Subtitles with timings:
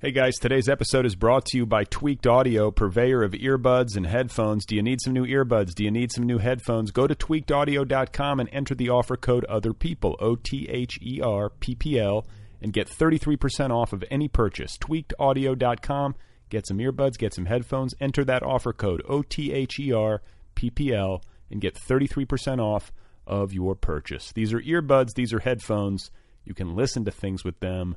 [0.00, 4.06] Hey guys, today's episode is brought to you by Tweaked Audio, purveyor of earbuds and
[4.06, 4.64] headphones.
[4.64, 5.74] Do you need some new earbuds?
[5.74, 6.92] Do you need some new headphones?
[6.92, 11.74] Go to tweakedaudio.com and enter the offer code OTHERPEOPLE, O T H E R P
[11.74, 12.24] P L,
[12.62, 14.78] and get 33% off of any purchase.
[14.78, 16.14] Tweakedaudio.com.
[16.48, 20.22] Get some earbuds, get some headphones, enter that offer code O T H E R
[20.54, 22.92] P P L, and get 33% off
[23.26, 24.30] of your purchase.
[24.30, 26.12] These are earbuds, these are headphones.
[26.44, 27.96] You can listen to things with them.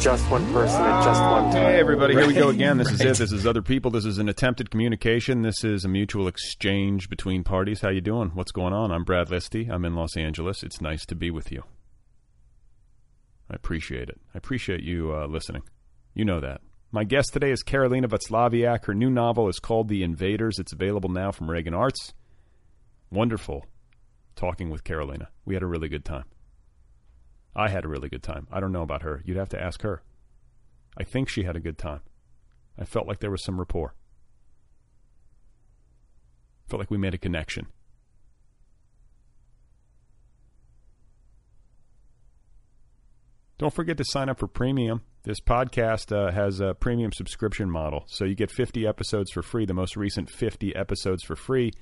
[0.00, 1.72] Just one person at just one time.
[1.72, 2.78] Hey, everybody, here we go again.
[2.78, 3.18] This is it.
[3.18, 3.90] This is other people.
[3.90, 5.42] This is an attempted communication.
[5.42, 7.82] This is a mutual exchange between parties.
[7.82, 8.30] How you doing?
[8.32, 8.90] What's going on?
[8.90, 9.70] I'm Brad Listi.
[9.70, 10.62] I'm in Los Angeles.
[10.62, 11.64] It's nice to be with you.
[13.50, 14.18] I appreciate it.
[14.34, 15.64] I appreciate you uh, listening.
[16.14, 16.62] You know that.
[16.90, 18.86] My guest today is Karolina Waclawiak.
[18.86, 20.58] Her new novel is called The Invaders.
[20.58, 22.14] It's available now from Regan Arts.
[23.10, 23.66] Wonderful
[24.34, 25.26] talking with Karolina.
[25.44, 26.24] We had a really good time.
[27.54, 28.46] I had a really good time.
[28.50, 29.22] I don't know about her.
[29.24, 30.02] You'd have to ask her.
[30.96, 32.00] I think she had a good time.
[32.78, 33.94] I felt like there was some rapport.
[36.68, 37.66] Felt like we made a connection.
[43.58, 45.02] Don't forget to sign up for premium.
[45.24, 48.04] This podcast uh, has a premium subscription model.
[48.06, 51.72] So you get 50 episodes for free, the most recent 50 episodes for free.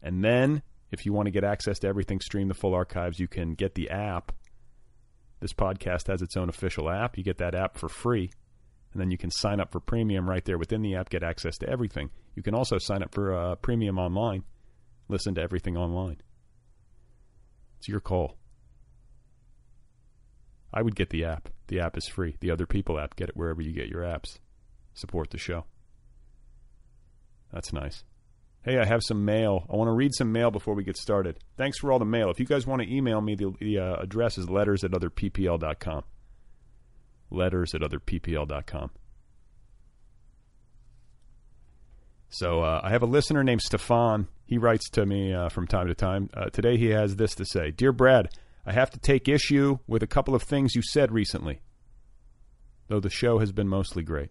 [0.00, 3.26] And then, if you want to get access to everything, stream the full archives, you
[3.26, 4.30] can get the app.
[5.40, 7.18] This podcast has its own official app.
[7.18, 8.30] You get that app for free.
[8.92, 11.58] And then you can sign up for premium right there within the app, get access
[11.58, 12.10] to everything.
[12.34, 14.44] You can also sign up for uh, premium online,
[15.08, 16.18] listen to everything online.
[17.78, 18.38] It's your call.
[20.72, 21.50] I would get the app.
[21.66, 22.36] The app is free.
[22.40, 24.38] The Other People app, get it wherever you get your apps.
[24.94, 25.64] Support the show.
[27.52, 28.04] That's nice.
[28.64, 29.66] Hey, I have some mail.
[29.70, 31.38] I want to read some mail before we get started.
[31.58, 32.30] Thanks for all the mail.
[32.30, 36.04] If you guys want to email me, the, the uh, address is letters at otherppl.com.
[37.30, 38.90] Letters at otherppl.com.
[42.30, 44.28] So uh, I have a listener named Stefan.
[44.46, 46.30] He writes to me uh, from time to time.
[46.32, 48.30] Uh, today he has this to say Dear Brad,
[48.64, 51.60] I have to take issue with a couple of things you said recently,
[52.88, 54.30] though the show has been mostly great.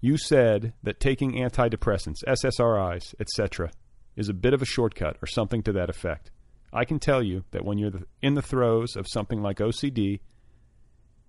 [0.00, 3.70] You said that taking antidepressants, SSRIs, etc.,
[4.16, 6.30] is a bit of a shortcut or something to that effect.
[6.72, 10.20] I can tell you that when you're in the throes of something like OCD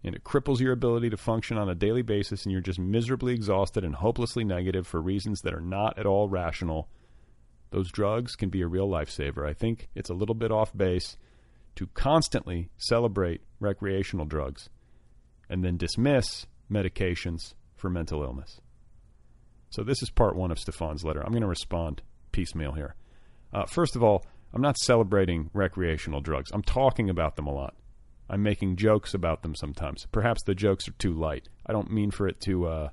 [0.03, 3.33] and it cripples your ability to function on a daily basis and you're just miserably
[3.33, 6.87] exhausted and hopelessly negative for reasons that are not at all rational,
[7.71, 9.47] those drugs can be a real lifesaver.
[9.47, 11.17] I think it's a little bit off base
[11.75, 14.69] to constantly celebrate recreational drugs
[15.49, 18.60] and then dismiss medications for mental illness.
[19.71, 21.21] So, this is part one of Stefan's letter.
[21.21, 22.01] I'm going to respond
[22.33, 22.95] piecemeal here.
[23.53, 26.51] Uh, first of all, I'm not celebrating recreational drugs.
[26.53, 27.75] I'm talking about them a lot.
[28.29, 30.05] I'm making jokes about them sometimes.
[30.11, 31.47] Perhaps the jokes are too light.
[31.65, 32.89] I don't mean for it to, uh,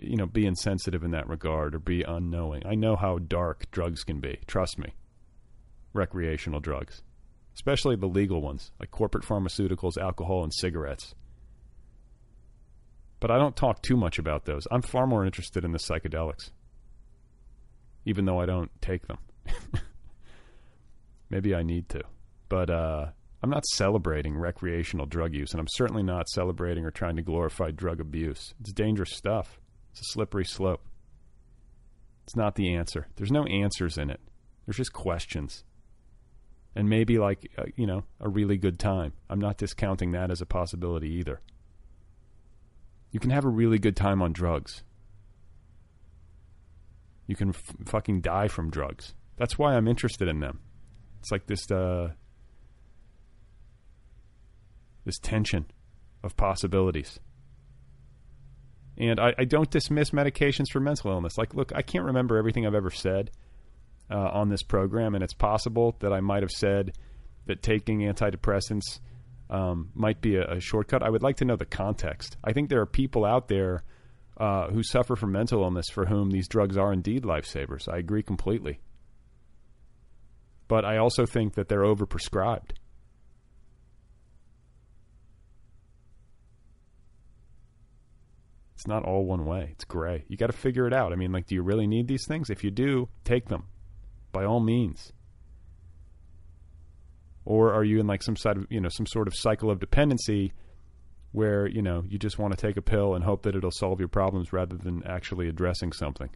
[0.00, 2.64] you know, be insensitive in that regard or be unknowing.
[2.64, 4.38] I know how dark drugs can be.
[4.46, 4.94] Trust me.
[5.94, 7.02] Recreational drugs,
[7.54, 11.14] especially the legal ones like corporate pharmaceuticals, alcohol, and cigarettes
[13.20, 14.66] but I don't talk too much about those.
[14.70, 16.50] I'm far more interested in the psychedelics,
[18.04, 19.18] even though I don't take them.
[21.30, 22.02] Maybe I need to,
[22.48, 23.06] but uh,
[23.42, 27.70] I'm not celebrating recreational drug use, and I'm certainly not celebrating or trying to glorify
[27.70, 28.54] drug abuse.
[28.60, 29.60] It's dangerous stuff.
[29.92, 30.84] It's a slippery slope.
[32.24, 33.08] It's not the answer.
[33.16, 34.20] There's no answers in it.
[34.66, 35.64] There's just questions.
[36.74, 39.12] And maybe like, uh, you know, a really good time.
[39.30, 41.40] I'm not discounting that as a possibility either.
[43.10, 44.82] You can have a really good time on drugs.
[47.26, 49.14] You can f- fucking die from drugs.
[49.36, 50.60] That's why I'm interested in them.
[51.20, 52.12] It's like this uh,
[55.04, 55.66] this tension
[56.22, 57.18] of possibilities.
[58.98, 61.38] And I, I, don't dismiss medications for mental illness.
[61.38, 63.30] Like, look, I can't remember everything I've ever said
[64.10, 66.92] uh, on this program, and it's possible that I might have said
[67.46, 68.98] that taking antidepressants
[69.50, 71.02] um, might be a, a, shortcut.
[71.02, 72.36] I would like to know the context.
[72.44, 73.82] I think there are people out there
[74.36, 77.88] uh, who suffer from mental illness for whom these drugs are indeed lifesavers.
[77.92, 78.80] I agree completely.
[80.68, 82.72] But I also think that they're overprescribed.
[88.74, 89.70] It's not all one way.
[89.72, 90.24] It's gray.
[90.28, 91.12] You got to figure it out.
[91.12, 92.48] I mean, like, do you really need these things?
[92.48, 93.64] If you do, take them,
[94.30, 95.12] by all means.
[97.48, 99.80] Or are you in like some side of you know some sort of cycle of
[99.80, 100.52] dependency
[101.32, 104.00] where you know you just want to take a pill and hope that it'll solve
[104.00, 106.28] your problems rather than actually addressing something,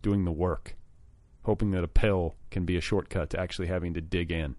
[0.00, 0.76] doing the work,
[1.42, 4.54] hoping that a pill can be a shortcut to actually having to dig in.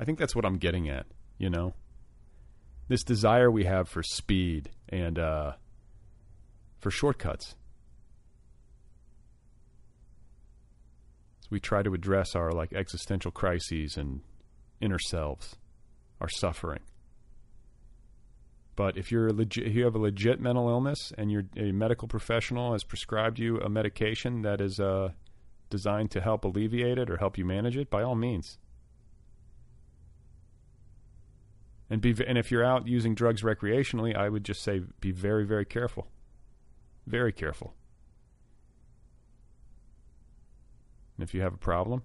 [0.00, 1.04] I think that's what I'm getting at,
[1.36, 1.74] you know?
[2.88, 5.52] This desire we have for speed and uh,
[6.78, 7.56] for shortcuts.
[11.54, 14.20] We try to address our like existential crises and
[14.80, 15.54] inner selves,
[16.20, 16.80] our suffering.
[18.74, 22.08] But if you're legit, if you have a legit mental illness and you're a medical
[22.08, 25.10] professional has prescribed you a medication that is uh,
[25.70, 28.58] designed to help alleviate it or help you manage it, by all means,
[31.88, 35.44] And be and if you're out using drugs recreationally, I would just say be very
[35.44, 36.08] very careful.
[37.06, 37.74] Very careful.
[41.16, 42.02] And if you have a problem,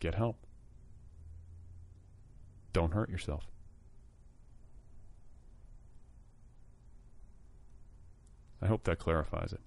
[0.00, 0.46] get help.
[2.72, 3.44] Don't hurt yourself.
[8.62, 9.60] I hope that clarifies it.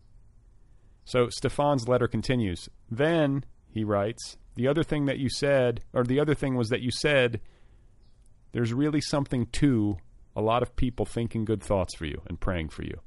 [1.04, 2.70] So Stefan's letter continues.
[2.90, 6.82] Then, he writes, the other thing that you said, or the other thing was that
[6.82, 7.42] you said
[8.54, 9.98] there's really something to
[10.36, 13.02] a lot of people thinking good thoughts for you and praying for you.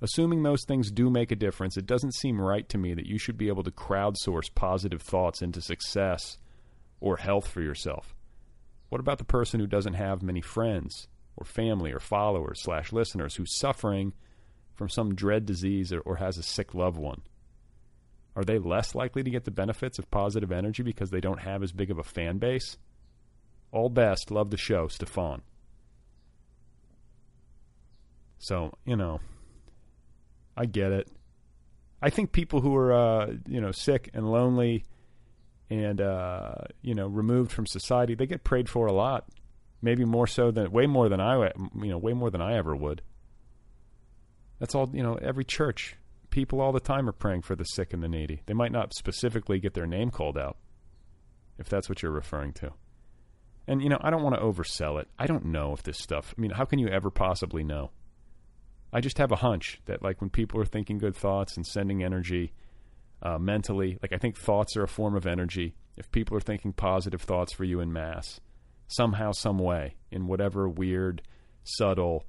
[0.00, 3.18] Assuming those things do make a difference, it doesn't seem right to me that you
[3.18, 6.38] should be able to crowdsource positive thoughts into success
[7.00, 8.14] or health for yourself.
[8.90, 13.34] What about the person who doesn't have many friends or family or followers slash listeners
[13.34, 14.12] who's suffering
[14.74, 17.22] from some dread disease or, or has a sick loved one?
[18.36, 21.62] Are they less likely to get the benefits of positive energy because they don't have
[21.64, 22.76] as big of a fan base?
[23.72, 24.30] All best.
[24.30, 25.42] Love the show, Stefan.
[28.38, 29.20] So, you know,
[30.58, 31.08] I get it.
[32.02, 34.84] I think people who are, uh, you know, sick and lonely
[35.70, 39.28] and, uh, you know, removed from society, they get prayed for a lot.
[39.80, 42.74] Maybe more so than, way more than I, you know, way more than I ever
[42.74, 43.02] would.
[44.58, 45.94] That's all, you know, every church,
[46.30, 48.42] people all the time are praying for the sick and the needy.
[48.46, 50.56] They might not specifically get their name called out,
[51.58, 52.72] if that's what you're referring to.
[53.68, 55.08] And you know, I don't want to oversell it.
[55.18, 56.34] I don't know if this stuff.
[56.36, 57.90] I mean, how can you ever possibly know?
[58.92, 62.02] I just have a hunch that like when people are thinking good thoughts and sending
[62.02, 62.52] energy
[63.22, 65.74] uh, mentally, like I think thoughts are a form of energy.
[65.96, 68.40] If people are thinking positive thoughts for you in mass,
[68.86, 71.22] somehow, some way, in whatever weird,
[71.64, 72.24] subtle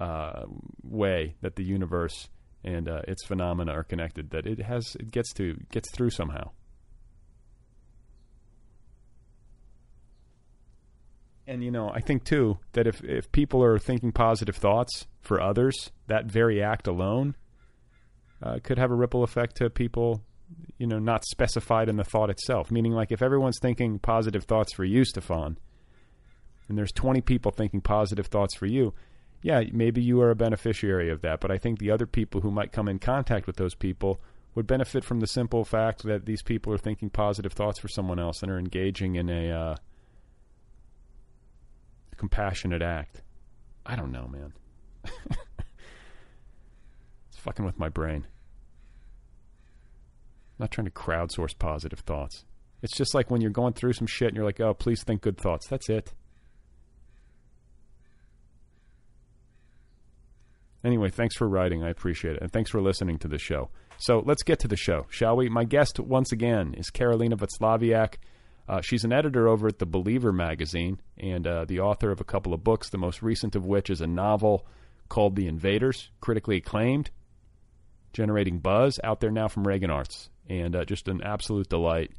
[0.00, 0.42] uh,
[0.82, 2.28] way that the universe
[2.64, 6.50] and uh, its phenomena are connected, that it has it gets to gets through somehow.
[11.52, 15.38] And you know, I think too that if if people are thinking positive thoughts for
[15.38, 17.36] others, that very act alone
[18.42, 20.22] uh, could have a ripple effect to people.
[20.78, 22.70] You know, not specified in the thought itself.
[22.70, 25.58] Meaning, like if everyone's thinking positive thoughts for you, Stefan,
[26.70, 28.94] and there's 20 people thinking positive thoughts for you,
[29.42, 31.40] yeah, maybe you are a beneficiary of that.
[31.40, 34.22] But I think the other people who might come in contact with those people
[34.54, 38.18] would benefit from the simple fact that these people are thinking positive thoughts for someone
[38.18, 39.76] else and are engaging in a uh,
[42.22, 43.20] compassionate act.
[43.84, 44.52] I don't know, man.
[45.04, 45.38] it's
[47.38, 48.28] fucking with my brain.
[50.52, 52.44] I'm not trying to crowdsource positive thoughts.
[52.80, 55.20] It's just like when you're going through some shit and you're like, oh, please think
[55.20, 55.66] good thoughts.
[55.66, 56.12] That's it.
[60.84, 61.82] Anyway, thanks for writing.
[61.82, 62.42] I appreciate it.
[62.42, 63.70] And thanks for listening to the show.
[63.98, 65.48] So let's get to the show, shall we?
[65.48, 68.14] My guest, once again, is Karolina Waclawiak.
[68.68, 72.24] Uh, she's an editor over at The Believer magazine and uh, the author of a
[72.24, 74.66] couple of books, the most recent of which is a novel
[75.08, 77.10] called The Invaders, critically acclaimed,
[78.12, 80.30] generating buzz out there now from Regan Arts.
[80.48, 82.12] And uh, just an absolute delight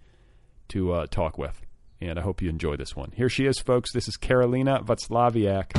[0.70, 1.62] to uh, talk with.
[2.02, 3.12] And I hope you enjoy this one.
[3.16, 3.94] Here she is, folks.
[3.94, 5.74] This is Karolina Waclawiak.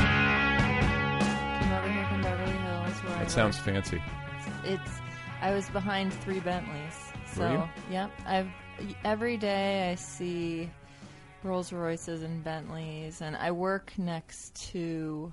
[3.19, 4.03] That sounds fancy.
[4.65, 4.91] It's.
[5.41, 6.95] I was behind three Bentleys.
[7.33, 7.69] So, Were you?
[7.91, 8.11] yep.
[8.27, 8.49] I've
[9.05, 10.71] every day I see
[11.43, 15.33] Rolls Royces and Bentleys, and I work next to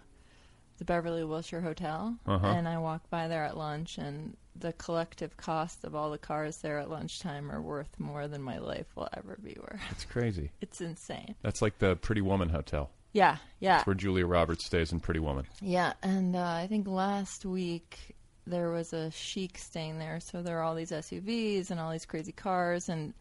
[0.77, 2.47] the Beverly Wilshire Hotel, Uh-huh.
[2.47, 6.57] and I walk by there at lunch, and the collective cost of all the cars
[6.57, 9.81] there at lunchtime are worth more than my life will ever be worth.
[9.91, 10.51] It's crazy.
[10.61, 11.35] It's insane.
[11.41, 12.89] That's like the Pretty Woman Hotel.
[13.13, 13.77] Yeah, yeah.
[13.77, 15.45] That's where Julia Roberts stays in Pretty Woman.
[15.61, 18.15] Yeah, and uh, I think last week
[18.47, 22.05] there was a sheikh staying there, so there are all these SUVs and all these
[22.05, 23.13] crazy cars, and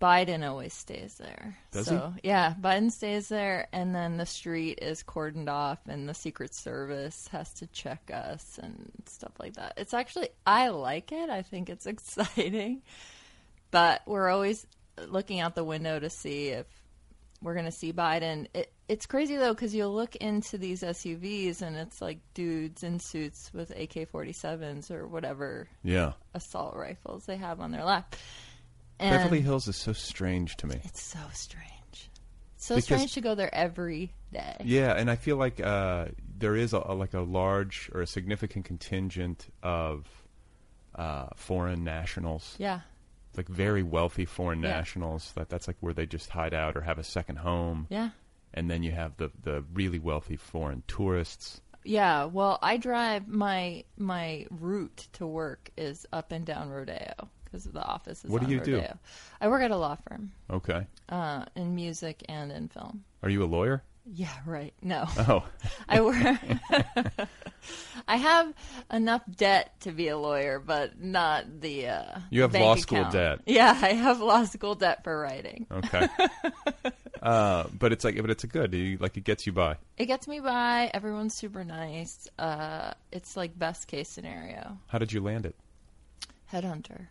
[0.00, 1.58] Biden always stays there.
[1.72, 6.14] Does so, yeah, Biden stays there, and then the street is cordoned off, and the
[6.14, 9.74] Secret Service has to check us and stuff like that.
[9.76, 11.30] It's actually, I like it.
[11.30, 12.82] I think it's exciting.
[13.70, 14.66] But we're always
[15.08, 16.66] looking out the window to see if
[17.42, 18.46] we're going to see Biden.
[18.54, 22.98] It, it's crazy, though, because you'll look into these SUVs, and it's like dudes in
[22.98, 26.12] suits with AK 47s or whatever Yeah.
[26.34, 28.16] assault rifles they have on their lap.
[28.98, 30.80] And Beverly Hills is so strange to me.
[30.84, 32.10] It's so strange.
[32.56, 34.56] So Because- strange to go there every day.
[34.64, 36.06] Yeah, and I feel like uh,
[36.38, 40.06] there is a, a- like a large or a significant contingent of
[40.96, 42.80] uh, foreign nationals, Yeah.
[43.38, 44.70] Like very wealthy foreign Yeah.
[44.70, 45.32] nationals.
[45.32, 47.86] That that's like where they just hide out or have a second home.
[47.88, 48.10] Yeah.
[48.52, 51.62] And then you have the the really wealthy foreign tourists.
[51.84, 52.24] Yeah.
[52.24, 57.14] Well, I drive my my route to work is up and down Rodeo
[57.44, 58.82] because the office is What do you do?
[59.40, 60.86] I work at a law firm Okay.
[61.08, 63.04] uh, in music and in film.
[63.22, 63.82] Are you a lawyer?
[64.10, 64.72] Yeah, right.
[64.82, 65.04] No.
[65.18, 65.44] Oh,
[65.88, 66.16] I work.
[68.08, 68.54] I have
[68.90, 71.88] enough debt to be a lawyer, but not the.
[71.88, 73.40] Uh, You have law school debt.
[73.46, 75.66] Yeah, I have law school debt for writing.
[75.70, 76.08] okay.
[77.22, 78.72] uh, but it's like, but it's a good.
[78.72, 79.76] You, like it gets you by.
[79.98, 80.90] It gets me by.
[80.94, 82.28] Everyone's super nice.
[82.38, 84.78] Uh, it's like best case scenario.
[84.86, 85.54] How did you land it?
[86.52, 87.08] Headhunter.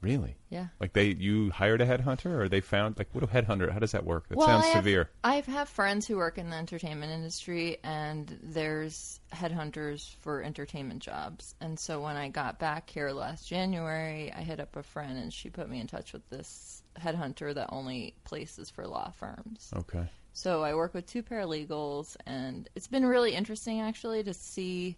[0.00, 0.36] Really?
[0.48, 0.68] Yeah.
[0.80, 3.70] Like they, you hired a headhunter, or they found like what a headhunter?
[3.70, 4.28] How does that work?
[4.28, 5.10] That well, sounds I have, severe.
[5.24, 11.54] I have friends who work in the entertainment industry, and there's headhunters for entertainment jobs.
[11.60, 15.32] And so when I got back here last January, I hit up a friend, and
[15.32, 19.72] she put me in touch with this headhunter that only places for law firms.
[19.76, 20.08] Okay.
[20.32, 24.96] So I work with two paralegals, and it's been really interesting actually to see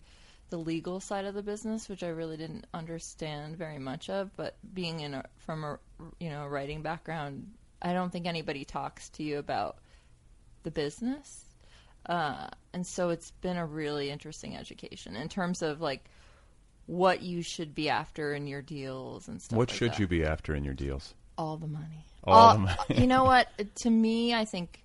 [0.51, 4.37] the legal side of the business, which I really didn't understand very much of.
[4.37, 5.79] But being in a, from a
[6.19, 9.79] you know writing background, I don't think anybody talks to you about
[10.63, 11.45] the business,
[12.07, 16.05] uh, and so it's been a really interesting education in terms of like
[16.87, 19.57] what you should be after in your deals and stuff.
[19.57, 19.99] What like should that.
[20.01, 21.15] you be after in your deals?
[21.39, 22.05] All the money.
[22.25, 22.77] All the money.
[22.97, 23.49] you know what?
[23.83, 24.83] To me, I think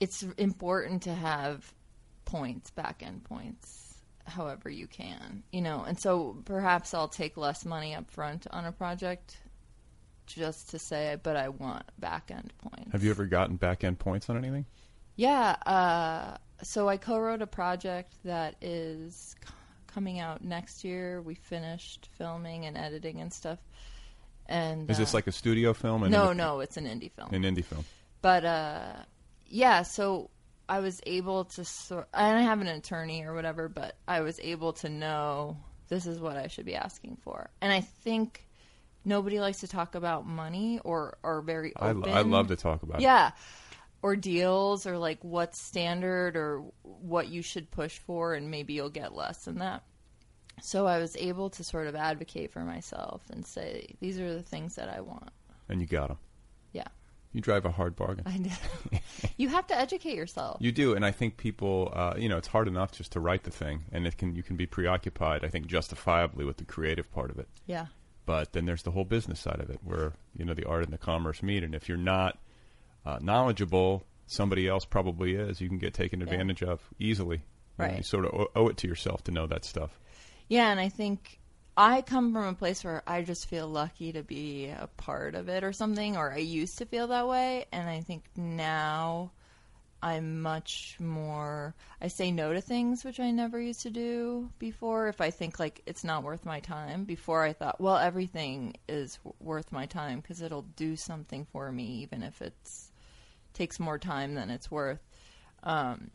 [0.00, 1.72] it's important to have
[2.24, 3.81] points, back end points,
[4.26, 5.42] however you can.
[5.52, 9.36] You know, and so perhaps I'll take less money up front on a project
[10.26, 12.92] just to say, but I want back end points.
[12.92, 14.66] Have you ever gotten back end points on anything?
[15.16, 15.56] Yeah.
[15.66, 19.52] Uh, so I co-wrote a project that is c-
[19.88, 21.20] coming out next year.
[21.20, 23.58] We finished filming and editing and stuff.
[24.46, 26.02] And Is this uh, like a studio film?
[26.04, 27.32] And no, an- no, it's an indie film.
[27.34, 27.84] an indie film.
[28.22, 28.92] But uh,
[29.46, 30.30] yeah, so
[30.72, 32.08] I was able to sort.
[32.14, 36.18] I don't have an attorney or whatever, but I was able to know this is
[36.18, 37.50] what I should be asking for.
[37.60, 38.48] And I think
[39.04, 41.90] nobody likes to talk about money or are very I.
[41.90, 43.02] I love to talk about it.
[43.02, 43.32] Yeah.
[44.00, 48.88] Or deals or like what's standard or what you should push for, and maybe you'll
[48.88, 49.82] get less than that.
[50.62, 54.42] So I was able to sort of advocate for myself and say, these are the
[54.42, 55.32] things that I want.
[55.68, 56.18] And you got them.
[57.32, 57.36] Yeah.
[57.36, 58.24] You drive a hard bargain.
[58.26, 59.00] I did.
[59.36, 60.58] you have to educate yourself.
[60.60, 63.44] You do, and I think people, uh, you know, it's hard enough just to write
[63.44, 65.44] the thing, and it can you can be preoccupied.
[65.44, 67.86] I think justifiably with the creative part of it, yeah.
[68.26, 70.92] but then there's the whole business side of it, where you know the art and
[70.92, 72.38] the commerce meet, and if you're not
[73.06, 75.60] uh, knowledgeable, somebody else probably is.
[75.60, 77.36] You can get taken advantage of easily.
[77.36, 77.42] You
[77.86, 77.96] know, Right.
[77.98, 79.98] you sort of owe it to yourself to know that stuff.
[80.48, 81.40] Yeah, and I think
[81.76, 85.48] I come from a place where I just feel lucky to be a part of
[85.48, 89.32] it or something, or I used to feel that way, and I think now
[90.02, 91.74] I'm much more.
[92.00, 95.08] I say no to things which I never used to do before.
[95.08, 99.16] If I think like it's not worth my time, before I thought, well, everything is
[99.24, 102.90] w- worth my time because it'll do something for me, even if it's
[103.54, 105.00] takes more time than it's worth.
[105.62, 106.10] Um,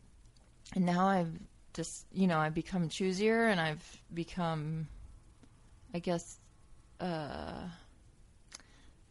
[0.74, 1.32] and now I've
[1.72, 4.88] just, you know, I've become choosier and I've become,
[5.94, 6.38] I guess,
[7.00, 7.68] uh,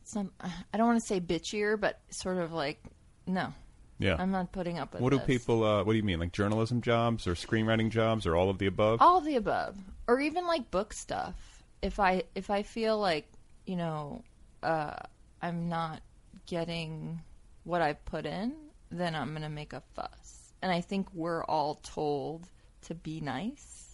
[0.03, 0.31] some.
[0.41, 2.81] I don't want to say bitchier, but sort of like,
[3.25, 3.53] no,
[4.00, 4.15] Yeah.
[4.19, 5.25] I'm not putting up with what do this.
[5.27, 5.63] people?
[5.63, 8.67] Uh, what do you mean, like journalism jobs or screenwriting jobs or all of the
[8.67, 9.01] above?
[9.01, 9.75] all of the above
[10.07, 11.36] or even like book stuff
[11.81, 13.27] if i if i feel like
[13.65, 14.24] you know
[14.63, 14.96] uh
[15.41, 16.01] i'm not
[16.48, 17.19] getting
[17.65, 18.53] what i've put in
[18.89, 22.48] then i'm gonna make a fuss and i think we're all told
[22.81, 23.87] to be nice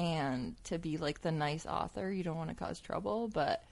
[0.00, 3.62] and to be like the nice author you don't want to cause trouble but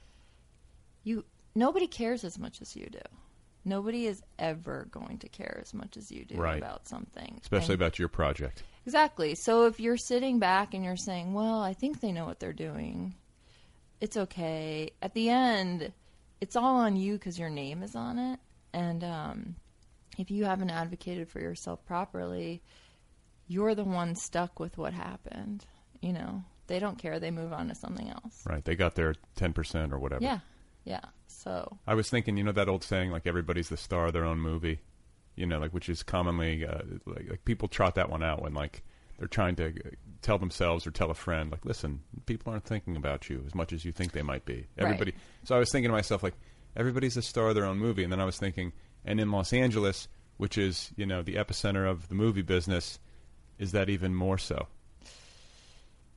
[1.05, 3.01] you nobody cares as much as you do
[3.65, 6.59] nobody is ever going to care as much as you do Right.
[6.59, 8.63] about something Especially And- about your project.
[8.87, 9.35] Exactly.
[9.35, 12.55] So if you're sitting back and you're saying, "Well, I think they know what they're
[12.55, 13.15] doing.
[14.01, 15.93] It's okay." At the end,
[16.41, 18.41] it's all on you because your name is on it,
[18.73, 19.57] and um,
[20.17, 22.63] if you haven't advocated for yourself properly,
[23.47, 25.67] you're the one stuck with what happened.
[26.01, 28.45] You know, they don't care; they move on to something else.
[28.47, 28.65] Right.
[28.65, 30.23] They got their 10% or whatever.
[30.23, 30.41] Yeah,
[30.85, 31.01] yeah.
[31.27, 34.25] So I was thinking, you know, that old saying, like everybody's the star of their
[34.25, 34.81] own movie,
[35.37, 38.55] you know, like which is commonly uh, like, like people trot that one out when
[38.55, 38.83] like
[39.19, 39.91] they're trying to uh,
[40.23, 43.73] tell themselves or tell a friend, like, listen, people aren't thinking about you as much
[43.73, 44.67] as you think they might be.
[44.79, 45.13] Everybody.
[45.45, 46.35] So I was thinking to myself, like,
[46.77, 48.73] everybody's the star of their own movie, and then I was thinking,
[49.05, 52.99] and in Los Angeles, which is you know the epicenter of the movie business,
[53.59, 54.69] is that even more so?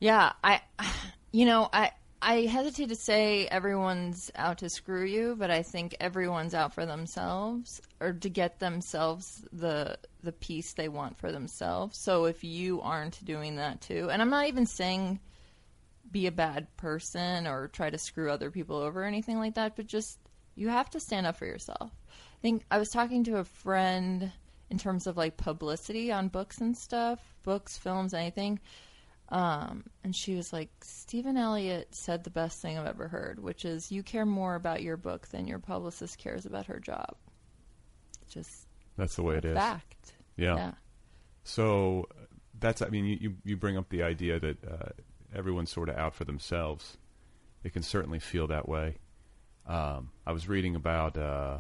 [0.02, 0.62] Yeah, I,
[1.32, 1.92] you know, I
[2.24, 6.86] I hesitate to say everyone's out to screw you, but I think everyone's out for
[6.86, 11.98] themselves or to get themselves the the piece they want for themselves.
[11.98, 15.20] So if you aren't doing that too, and I'm not even saying
[16.12, 19.76] be a bad person or try to screw other people over or anything like that,
[19.76, 20.20] but just
[20.56, 21.92] you have to stand up for yourself.
[22.10, 24.32] I think I was talking to a friend
[24.70, 28.60] in terms of like publicity on books and stuff, books, films, anything.
[29.32, 33.64] Um, and she was like, Stephen Elliott said the best thing I've ever heard, which
[33.64, 37.16] is you care more about your book than your publicist cares about her job.
[38.30, 39.56] Just That's the way it is.
[39.56, 40.14] fact.
[40.36, 40.56] Yeah.
[40.56, 40.72] Yeah.
[41.44, 42.08] So
[42.60, 44.90] that's I mean you you, you bring up the idea that uh,
[45.34, 46.98] everyone's sort of out for themselves.
[47.64, 48.98] It can certainly feel that way.
[49.66, 51.60] Um, I was reading about uh,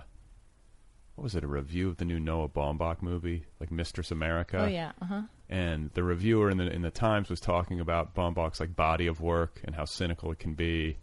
[1.16, 4.60] what was it a review of the new Noah Baumbach movie, like Mistress America.
[4.63, 4.92] Oh yeah.
[5.01, 5.22] Uh huh.
[5.51, 9.20] And the reviewer in the in the Times was talking about Baumbach's like body of
[9.20, 10.98] work and how cynical it can be,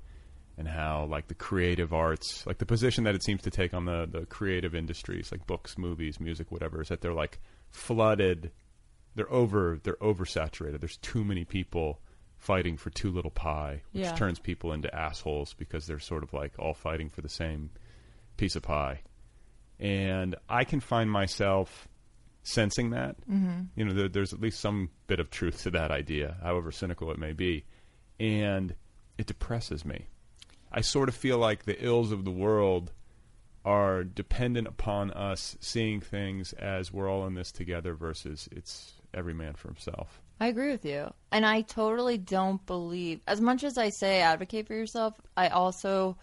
[0.56, 3.84] and how like the creative arts, like the position that it seems to take on
[3.84, 7.38] the the creative industries, like books, movies, music, whatever, is that they're like
[7.70, 8.50] flooded.
[9.14, 9.78] They're over.
[9.82, 10.80] They're oversaturated.
[10.80, 12.00] There's too many people
[12.38, 14.14] fighting for too little pie, which Yeah.
[14.14, 17.68] turns people into assholes because they're sort of like all fighting for the same
[18.38, 19.00] piece of pie.
[19.80, 21.86] And I can find myself
[22.48, 23.16] sensing that.
[23.30, 23.62] Mm-hmm.
[23.76, 27.10] You know, there, there's at least some bit of truth to that idea, however cynical
[27.10, 27.64] it may be.
[28.18, 28.74] And
[29.16, 30.06] it depresses me.
[30.72, 32.92] I sort of feel like the ills of the world
[33.64, 39.34] are dependent upon us seeing things as we're all in this together versus it's every
[39.34, 40.20] man for himself.
[40.40, 41.12] I agree with you.
[41.32, 46.16] And I totally don't believe, as much as I say advocate for yourself, I also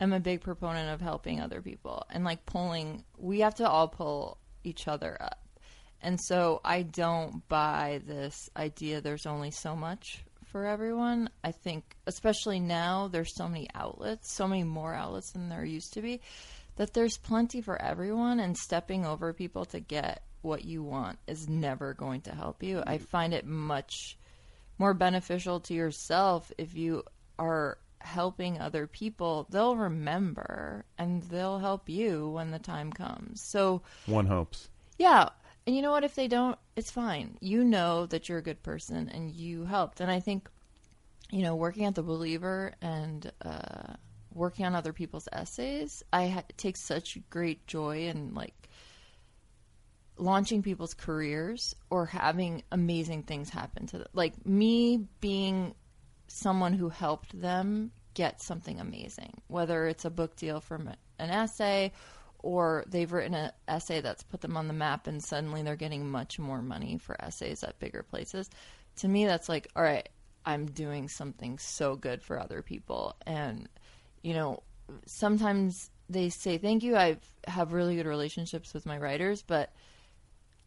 [0.00, 3.88] am a big proponent of helping other people and like pulling, we have to all
[3.88, 5.41] pull each other up.
[6.02, 11.30] And so I don't buy this idea there's only so much for everyone.
[11.42, 15.94] I think, especially now, there's so many outlets, so many more outlets than there used
[15.94, 16.20] to be,
[16.76, 21.48] that there's plenty for everyone, and stepping over people to get what you want is
[21.48, 22.82] never going to help you.
[22.84, 23.04] I mm-hmm.
[23.04, 24.18] find it much
[24.78, 27.04] more beneficial to yourself if you
[27.38, 29.46] are helping other people.
[29.50, 33.42] They'll remember and they'll help you when the time comes.
[33.42, 34.68] So, One hopes.
[34.98, 35.28] yeah.
[35.66, 36.04] And you know what?
[36.04, 37.38] If they don't, it's fine.
[37.40, 40.00] You know that you're a good person and you helped.
[40.00, 40.50] And I think,
[41.30, 43.94] you know, working at The Believer and uh,
[44.34, 48.68] working on other people's essays, I ha- take such great joy in like
[50.16, 54.08] launching people's careers or having amazing things happen to them.
[54.12, 55.74] Like me being
[56.26, 61.92] someone who helped them get something amazing, whether it's a book deal from an essay
[62.42, 66.10] or they've written an essay that's put them on the map and suddenly they're getting
[66.10, 68.50] much more money for essays at bigger places.
[68.96, 70.08] To me, that's like, all right,
[70.44, 73.16] I'm doing something so good for other people.
[73.26, 73.68] And,
[74.22, 74.62] you know,
[75.06, 76.96] sometimes they say thank you.
[76.96, 79.72] I have really good relationships with my writers, but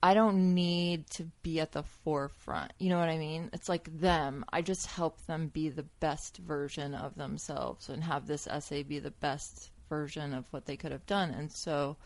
[0.02, 2.74] I don't need to be at the forefront.
[2.80, 3.50] You know what I mean?
[3.54, 4.46] It's like them.
[4.52, 9.00] I just help them be the best version of themselves and have this essay be
[9.00, 11.32] the best version of what they could have done.
[11.32, 11.98] And so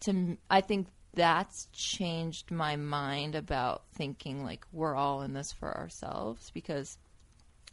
[0.00, 5.76] to I think that's changed my mind about thinking like we're all in this for
[5.76, 6.50] ourselves.
[6.52, 6.96] Because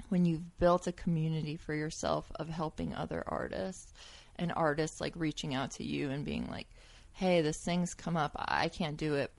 [0.09, 3.93] when you've built a community for yourself of helping other artists
[4.37, 6.67] and artists like reaching out to you and being like
[7.13, 8.31] hey this thing's come up.
[8.37, 9.31] I can't do it.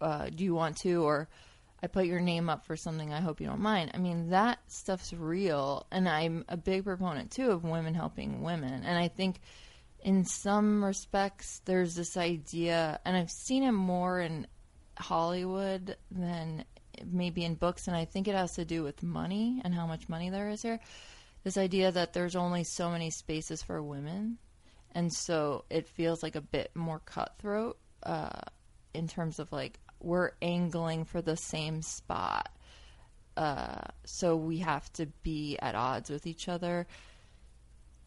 [0.00, 1.04] Uh, do you want to?
[1.04, 1.28] Or
[1.82, 3.90] i put your name up for something i hope you don't mind.
[3.94, 8.82] I mean that stuff's real and i'm a big proponent too of women helping women.
[8.84, 9.40] And i think
[10.00, 14.46] in some respects there's this idea and i've seen it more in
[14.98, 16.64] hollywood than
[17.04, 20.08] maybe in books and i think it has to do with money and how much
[20.08, 20.80] money there is here.
[21.44, 24.38] This idea that there's only so many spaces for women
[24.96, 28.40] and so it feels like a bit more cutthroat uh,
[28.94, 32.48] in terms of like we're angling for the same spot
[33.36, 36.86] uh, so we have to be at odds with each other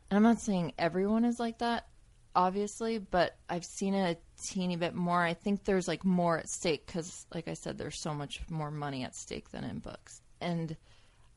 [0.10, 1.88] And I'm not saying everyone is like that,
[2.36, 5.22] obviously, but I've seen it a teeny bit more.
[5.22, 8.72] I think there's like more at stake because, like I said, there's so much more
[8.72, 10.22] money at stake than in books.
[10.42, 10.76] And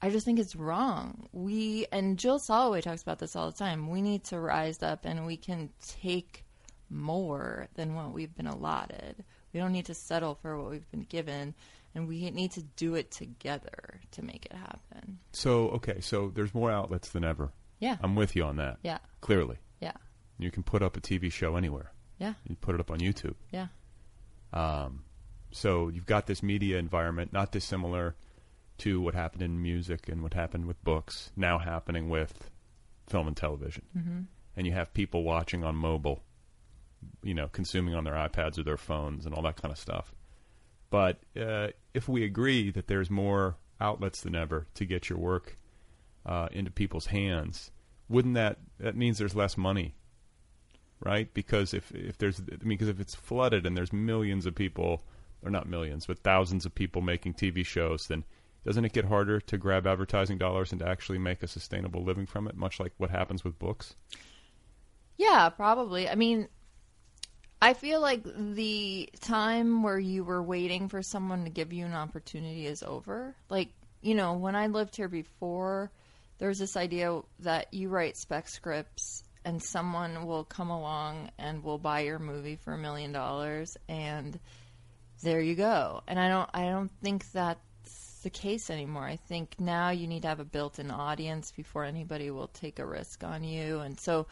[0.00, 1.28] I just think it's wrong.
[1.32, 5.04] We, and Jill Soloway talks about this all the time, we need to rise up
[5.04, 6.44] and we can take
[6.90, 9.24] more than what we've been allotted.
[9.52, 11.54] We don't need to settle for what we've been given,
[11.94, 15.18] and we need to do it together to make it happen.
[15.32, 17.52] So okay, so there's more outlets than ever.
[17.80, 17.96] Yeah.
[18.02, 18.78] I'm with you on that.
[18.82, 18.98] Yeah.
[19.20, 19.92] Clearly, Yeah.
[20.38, 21.92] you can put up a TV show anywhere.
[22.18, 22.34] Yeah.
[22.48, 23.34] You put it up on YouTube.
[23.50, 23.66] Yeah.
[24.52, 25.04] Um,
[25.50, 28.14] so you've got this media environment, not dissimilar
[28.78, 32.50] to what happened in music and what happened with books, now happening with
[33.08, 33.82] film and television.
[33.96, 34.20] Mm-hmm.
[34.56, 36.22] And you have people watching on mobile,
[37.22, 40.14] you know, consuming on their iPads or their phones and all that kind of stuff.
[40.90, 45.56] But uh, if we agree that there's more outlets than ever to get your work
[46.26, 47.70] uh, into people's hands,
[48.08, 49.94] wouldn't that that means there's less money
[51.04, 51.32] right?
[51.34, 55.02] Because if if there's I mean, because if it's flooded and there's millions of people,
[55.42, 58.24] or not millions, but thousands of people making TV shows, then
[58.64, 62.26] doesn't it get harder to grab advertising dollars and to actually make a sustainable living
[62.26, 62.56] from it?
[62.56, 63.96] Much like what happens with books.
[65.16, 66.08] Yeah, probably.
[66.08, 66.48] I mean,
[67.62, 71.94] I feel like the time where you were waiting for someone to give you an
[71.94, 73.36] opportunity is over.
[73.48, 73.68] Like,
[74.00, 75.92] you know, when I lived here before,
[76.38, 81.62] there was this idea that you write spec scripts and someone will come along and
[81.62, 84.40] will buy your movie for a million dollars and
[85.22, 86.02] there you go.
[86.08, 89.04] And I don't I don't think that's the case anymore.
[89.04, 92.86] I think now you need to have a built-in audience before anybody will take a
[92.86, 93.78] risk on you.
[93.78, 94.26] And so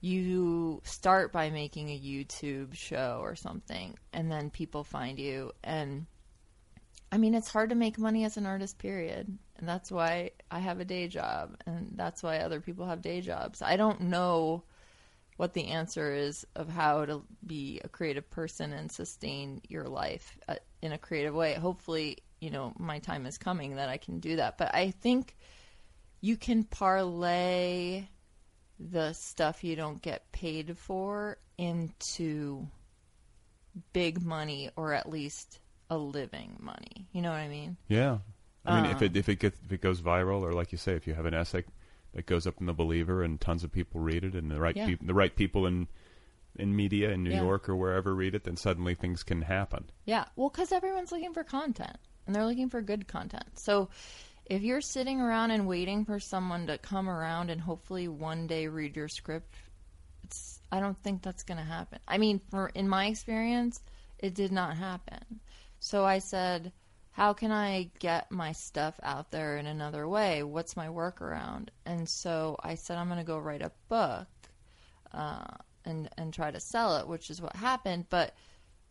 [0.00, 6.06] you start by making a YouTube show or something and then people find you and
[7.10, 10.60] I mean it's hard to make money as an artist period and that's why I
[10.60, 13.60] have a day job and that's why other people have day jobs.
[13.60, 14.62] I don't know
[15.36, 20.36] what the answer is of how to be a creative person and sustain your life
[20.48, 21.54] uh, in a creative way.
[21.54, 24.58] Hopefully, you know, my time is coming that I can do that.
[24.58, 25.36] But I think
[26.20, 28.08] you can parlay
[28.78, 32.68] the stuff you don't get paid for into
[33.92, 35.60] big money or at least
[35.90, 37.08] a living money.
[37.12, 37.76] You know what I mean?
[37.88, 38.18] Yeah,
[38.64, 39.04] I mean, if uh-huh.
[39.06, 41.26] it if it gets if it goes viral, or like you say, if you have
[41.26, 41.64] an essay
[42.14, 44.76] that goes up in the Believer and tons of people read it, and the right
[44.76, 44.86] Yeah.
[44.86, 45.88] peop- the right people in
[46.56, 47.42] in media in New Yeah.
[47.42, 49.90] York or wherever read it, then suddenly things can happen.
[50.06, 53.58] Yeah, well, because everyone's looking for content and they're looking for good content.
[53.58, 53.88] So
[54.48, 58.66] if you're sitting around and waiting for someone to come around and hopefully one day
[58.66, 59.54] read your script,
[60.24, 61.98] it's I don't think that's going to happen.
[62.08, 63.82] I mean, for in my experience,
[64.18, 65.40] it did not happen.
[65.80, 66.72] So I said,
[67.12, 70.42] how can I get my stuff out there in another way?
[70.42, 71.68] What's my workaround?
[71.84, 74.28] And so I said, I'm going to go write a book
[75.12, 75.46] uh,
[75.84, 78.06] and and try to sell it, which is what happened.
[78.08, 78.34] But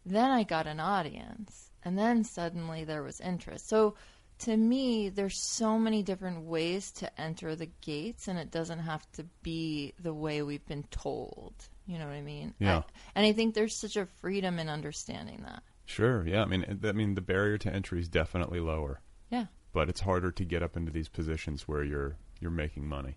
[0.05, 3.67] then I got an audience, and then suddenly there was interest.
[3.67, 3.95] So
[4.39, 9.09] to me, there's so many different ways to enter the gates, and it doesn't have
[9.13, 11.53] to be the way we've been told.
[11.85, 12.53] You know what I mean?
[12.59, 12.79] Yeah.
[12.79, 12.83] I-
[13.15, 15.63] and I think there's such a freedom in understanding that.
[15.85, 16.41] Sure, yeah.
[16.41, 19.45] I mean, I mean, the barrier to entry is definitely lower, Yeah.
[19.73, 23.15] but it's harder to get up into these positions where you're you're making money.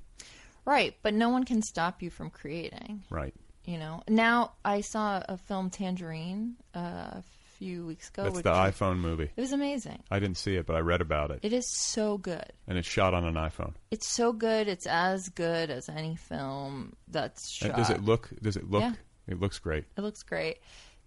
[0.65, 3.03] Right, but no one can stop you from creating.
[3.11, 3.35] Right.
[3.65, 4.03] You know.
[4.09, 7.21] Now I saw a film Tangerine uh,
[7.61, 8.23] few weeks ago.
[8.25, 9.31] That's which the iPhone movie.
[9.37, 10.03] It was amazing.
[10.11, 12.53] I didn't see it, but I read about it, It is so good.
[12.67, 13.75] and it's shot on an iPhone.
[13.91, 14.67] It's so good.
[14.67, 17.77] It's as good as any film that's Uh, shot.
[17.77, 18.31] Does it look?
[18.43, 18.81] Does it look?
[18.83, 18.95] Yeah.
[19.29, 19.85] It looks great.
[19.97, 20.59] It looks great.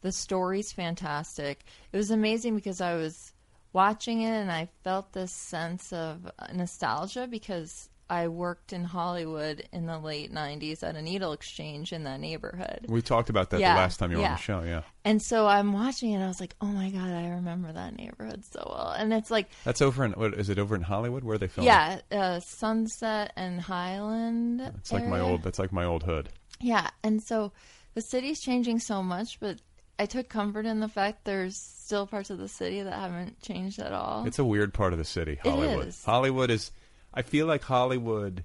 [0.01, 1.65] The story's fantastic.
[1.91, 3.33] It was amazing because I was
[3.73, 9.87] watching it and I felt this sense of nostalgia because I worked in Hollywood in
[9.87, 12.85] the late 90s at a needle exchange in that neighborhood.
[12.87, 14.61] We talked about that Yeah, the last time you were on the show.
[14.61, 17.73] Yeah, And so I'm watching it and I was like, "Oh my god, I remember
[17.73, 20.11] that neighborhood so well." And it's like that's over in.
[20.11, 21.23] What is it over in Hollywood?
[21.23, 21.73] Where they filming?
[21.73, 24.61] yeah, uh, Sunset and Highland.
[24.77, 25.41] it's like my old.
[25.41, 26.29] That's like my old hood.
[26.61, 27.51] Yeah, and so
[27.95, 29.59] the city's changing so much, but
[29.97, 33.79] I took comfort in the fact there's still parts of the city that haven't changed
[33.79, 34.25] at all.
[34.27, 35.87] It's a weird part of the city, Hollywood.
[35.87, 36.03] is.
[36.03, 36.71] Hollywood is.
[37.13, 38.43] I feel like Hollywood.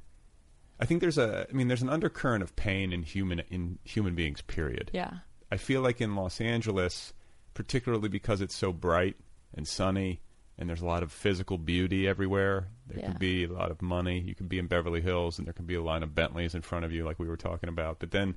[0.81, 1.46] I think there's a.
[1.48, 4.40] I mean, there's an undercurrent of pain in human in human beings.
[4.42, 4.90] Period.
[4.94, 5.11] yeah,
[5.50, 7.12] I feel like in Los Angeles,
[7.54, 9.16] particularly because it's so bright
[9.54, 10.20] and sunny,
[10.57, 12.68] and there's a lot of physical beauty everywhere.
[12.87, 13.09] There Yeah.
[13.09, 14.20] could be a lot of money.
[14.20, 16.62] You could be in Beverly Hills, and there could be a line of Bentleys in
[16.62, 17.98] front of you, like we were talking about.
[17.98, 18.37] But then,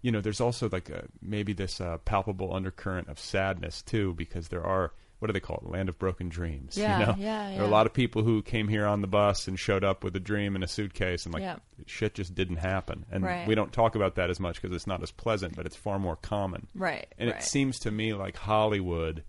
[0.00, 4.48] you know, there's also like a, maybe this uh, palpable undercurrent of sadness too, because
[4.48, 5.70] there are what do they call it?
[5.70, 6.76] Land of broken dreams.
[6.76, 7.14] Yeah, you know?
[7.18, 9.82] yeah, There are a lot of people who came here on the bus and showed
[9.84, 11.56] up with a dream in a suitcase, and like Yeah.
[11.86, 13.06] shit just didn't happen.
[13.10, 13.46] And Right.
[13.48, 15.98] we don't talk about that as much because it's not as pleasant, but it's far
[15.98, 16.66] more common.
[16.74, 17.38] Right, And right.
[17.38, 19.24] it seems to me like Hollywood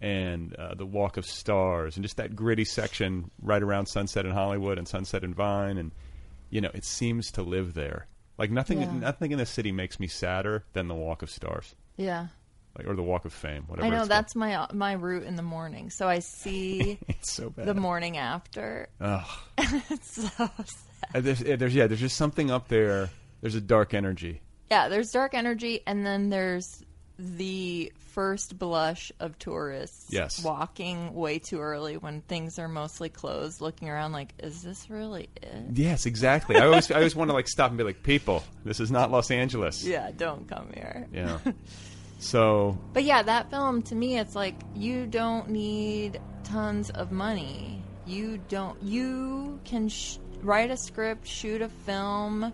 [0.00, 4.34] and uh, the Walk of Stars and just that gritty section right around Sunset and
[4.34, 5.92] Hollywood and Sunset and Vine, and
[6.50, 8.06] you know, it seems to live there.
[8.38, 8.92] Like nothing, Yeah.
[8.92, 12.28] nothing in the city makes me sadder than the Walk of Stars, Yeah.
[12.76, 13.86] Like or the Walk of Fame, whatever.
[13.86, 15.90] I know that's my my route in the morning.
[15.90, 17.66] So I see it's so bad.
[17.66, 18.88] the morning after.
[19.00, 19.26] Ugh.
[19.58, 21.24] it's so sad.
[21.24, 23.10] There's, there's yeah, there's just something up there.
[23.40, 24.40] There's a dark energy.
[24.70, 26.82] Yeah, there's dark energy, and then there's
[27.18, 30.42] the first blush of tourists Yes.
[30.42, 35.28] walking way too early when things are mostly closed, looking around like, is this really
[35.42, 35.64] it?
[35.74, 36.56] Yes, exactly.
[36.56, 39.10] I always I always want to like stop and be like, people, this is not
[39.10, 39.84] Los Angeles.
[39.84, 41.06] Yeah, don't come here.
[41.12, 41.38] Yeah.
[42.24, 47.82] So But yeah, that film to me, it's like you don't need tons of money.
[48.06, 48.82] You don't.
[48.82, 52.52] You can sh- write a script, shoot a film.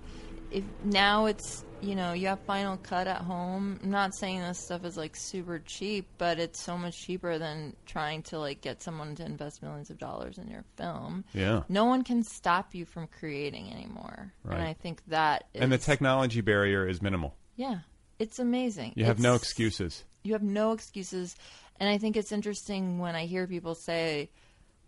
[0.50, 3.78] If now it's you know you have Final Cut at home.
[3.82, 7.74] I'm not saying this stuff is like super cheap, but it's so much cheaper than
[7.86, 11.24] trying to like get someone to invest millions of dollars in your film.
[11.32, 11.62] Yeah.
[11.68, 14.58] No one can stop you from creating anymore, Right.
[14.58, 17.34] and I think that is, and the technology barrier is minimal.
[17.56, 17.78] yeah,
[18.20, 18.92] it's amazing.
[18.94, 20.04] You have no excuses.
[20.22, 21.34] you have no excuses
[21.80, 24.28] and i think it's interesting when i hear people say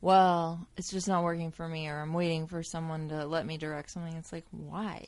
[0.03, 3.57] well it's just not working for me or i'm waiting for someone to let me
[3.57, 5.03] direct something it's like why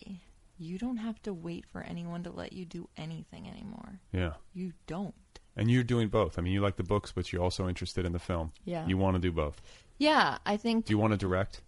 [0.59, 4.33] you don't have to wait for anyone to let you do anything anymore Yeah.
[4.55, 5.15] you don't
[5.57, 6.39] And you're doing both.
[6.39, 8.51] I mean, you like the books, but you're also interested in the film.
[8.65, 8.85] Yeah.
[8.89, 9.61] You want to do both.
[9.99, 11.61] yeah i think Do you want to direct?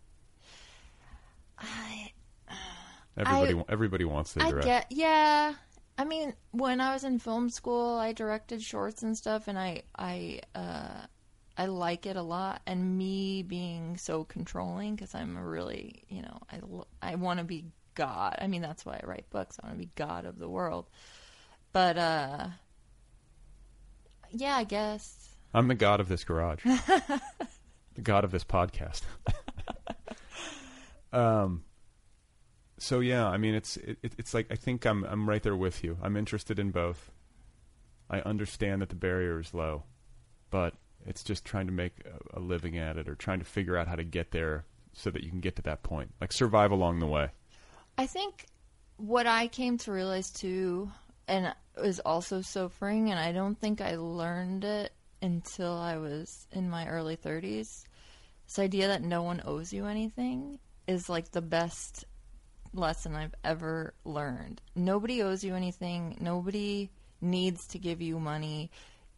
[1.58, 2.12] I,
[3.16, 4.66] Everybody, I- everybody wants to I direct.
[4.66, 5.54] get yeah.
[5.98, 9.82] I mean, when I was in film school, I directed shorts and stuff, and I
[9.96, 11.06] I uh,
[11.56, 12.60] I like it a lot.
[12.66, 17.44] And me being so controlling because I'm a really you know I I want to
[17.44, 18.36] be God.
[18.40, 19.58] I mean, that's why I write books.
[19.62, 20.86] I want to be God of the world.
[21.72, 22.48] But uh,
[24.30, 26.62] yeah, I guess I'm the god of this garage.
[26.64, 27.20] the
[28.02, 29.02] god of this podcast.
[31.12, 31.64] um.
[32.78, 35.56] So yeah, I mean, it's it, it- it's like I think I'm I'm right there
[35.56, 35.98] with you.
[36.02, 37.10] I'm interested in both.
[38.10, 39.82] I understand that the barrier is low,
[40.50, 40.74] but
[41.06, 41.92] it's just trying to make
[42.34, 45.10] a, a living at it or trying to figure out how to get there so
[45.10, 46.12] that you can get to that point.
[46.20, 47.30] Like survive along the way.
[47.98, 48.46] I think
[48.98, 50.90] what I came to realize too,
[51.28, 55.96] and it was also so freeing, and I don't think I learned it until I
[55.96, 57.84] was in my early 30s.
[58.46, 62.04] This idea that no one owes you anything is like the best
[62.78, 64.60] lesson I've ever learned.
[64.74, 66.16] Nobody owes you anything.
[66.20, 68.70] Nobody needs to give you money.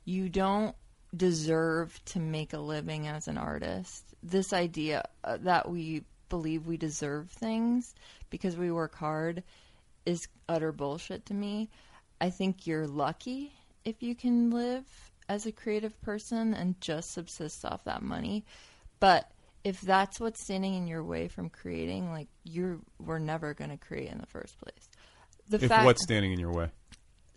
[0.05, 0.75] You don't
[1.17, 4.05] deserve to make a living as an artist.
[4.23, 7.95] This idea uh, that we believe we deserve things
[8.31, 9.43] because we work hard
[10.05, 11.69] is utter bullshit to me.
[12.21, 13.53] I think you're lucky
[13.85, 14.85] if you can live
[15.29, 18.45] as a creative person and just subsist off that money.
[19.01, 19.31] But
[19.69, 23.77] if that's what's standing in your way from creating, like you're we're never going to
[23.77, 24.89] create in the first place.
[25.49, 26.71] The If fact what's standing in your way?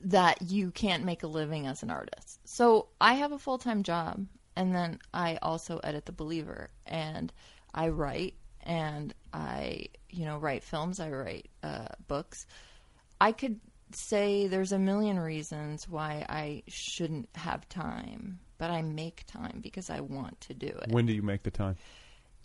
[0.06, 2.40] that you can't make a living as an artist.
[2.46, 7.32] So I have a full time job, and then I also edit The Believer, and
[7.74, 12.46] I write, and I, you know, write films, I write uh, books.
[13.20, 13.60] I could
[13.94, 19.90] say there's a million reasons why I shouldn't have time, but I make time because
[19.90, 21.76] I want to do it When do you make the time?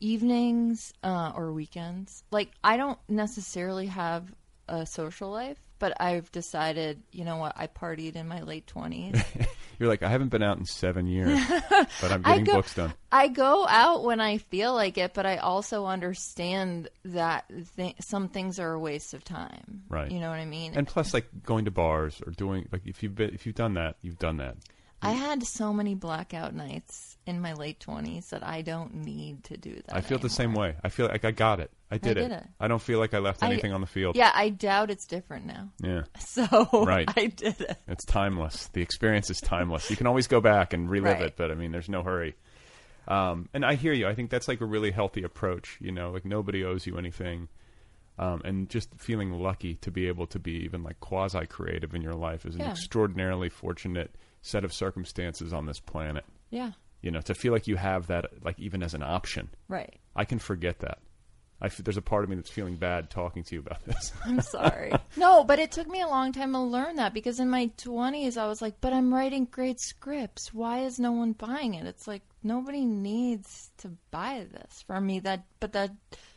[0.01, 2.25] Evenings uh, or weekends.
[2.31, 4.33] Like I don't necessarily have
[4.69, 9.23] a social life, but I've decided, you know what, I partied in my late twenties.
[9.79, 11.39] You're like, I haven't been out in seven years,
[12.01, 12.95] but I'm getting go- books done.
[13.13, 17.45] I go out when I feel like it, but I also understand that
[17.77, 19.83] th- some things are a waste of time.
[19.91, 20.11] Right.
[20.11, 20.73] You know what I mean?
[20.75, 23.75] And plus, like going to bars or doing like if you've been, if you've done
[23.75, 24.57] that, you've done that.
[25.03, 29.57] I had so many blackout nights in my late twenties that I don't need to
[29.57, 29.95] do that.
[29.95, 30.77] I feel the same way.
[30.85, 31.71] I feel like I got it.
[31.91, 32.45] I did, did it.
[32.61, 34.17] I don't feel like I left I- anything on the field.
[34.17, 35.71] Yeah, I doubt it's different now.
[35.83, 36.03] Yeah.
[36.19, 37.09] So Right.
[37.17, 37.77] I did it.
[37.89, 38.69] It's timeless.
[38.73, 39.91] The experience is timeless.
[39.91, 41.27] You can always go back and relive Right.
[41.27, 42.35] it, but I mean, there's no hurry.
[43.09, 44.09] Um, and I hear you.
[44.09, 45.79] I think that's like a really healthy approach.
[45.81, 47.49] You know, like nobody owes you anything,
[48.19, 52.03] um, and just feeling lucky to be able to be even like quasi creative in
[52.03, 52.71] your life is an Yeah.
[52.71, 56.25] extraordinarily fortunate set of circumstances on this planet.
[56.51, 56.73] Yeah.
[57.07, 59.49] You know, to feel like you have that, like even as an option.
[59.69, 59.95] Right.
[60.17, 60.99] I can forget that.
[61.63, 64.13] I f- there's a part of me that's feeling bad talking to you about this.
[64.25, 64.93] I'm sorry.
[65.17, 68.37] no, but it took me a long time to learn that because in my 20s
[68.37, 70.53] I was like, but I'm writing great scripts.
[70.53, 71.87] Why is no one buying it?
[71.87, 75.93] It's like nobody needs to buy this from me that but that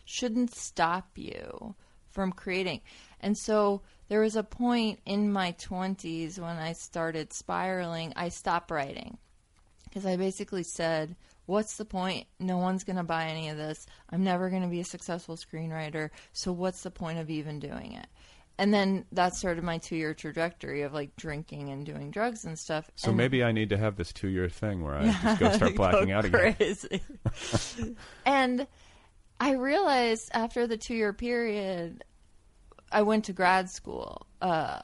[0.06, 1.74] shouldn't stop you
[2.12, 2.82] from creating.
[3.22, 8.70] And so there was a point in my 20s when I started spiraling, I stopped
[8.70, 9.18] writing.
[9.90, 12.28] Because I basically said, what's the point?
[12.40, 13.88] No one's going to buy any of this.
[14.10, 16.12] I'm never going to be a successful screenwriter.
[16.32, 18.08] So what's the point of even doing it?
[18.60, 22.60] And then that started my two year trajectory of like drinking and doing drugs and
[22.60, 22.92] stuff.
[22.96, 25.52] So And- maybe I need to have this two year thing where I just go
[25.54, 26.56] start blacking Go out again.
[28.26, 28.68] and
[29.40, 32.04] I realized after the two year period,
[32.92, 34.80] I went to grad school uh,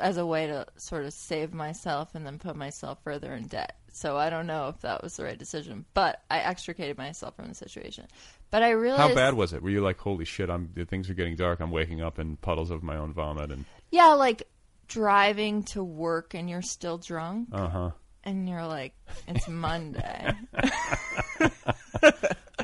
[0.00, 3.76] as a way to sort of save myself and then put myself further in debt.
[3.92, 7.48] So I don't know if that was the right decision, but I extricated myself from
[7.48, 8.06] the situation.
[8.50, 9.62] But I realized How bad was it?
[9.62, 11.60] Were you like, holy shit, I'm the things are getting dark.
[11.60, 14.42] I'm waking up in puddles of my own vomit and Yeah, like
[14.88, 17.48] driving to work and you're still drunk.
[17.52, 17.90] uh huh.
[18.24, 18.94] and you're like,
[19.28, 20.32] it's Monday.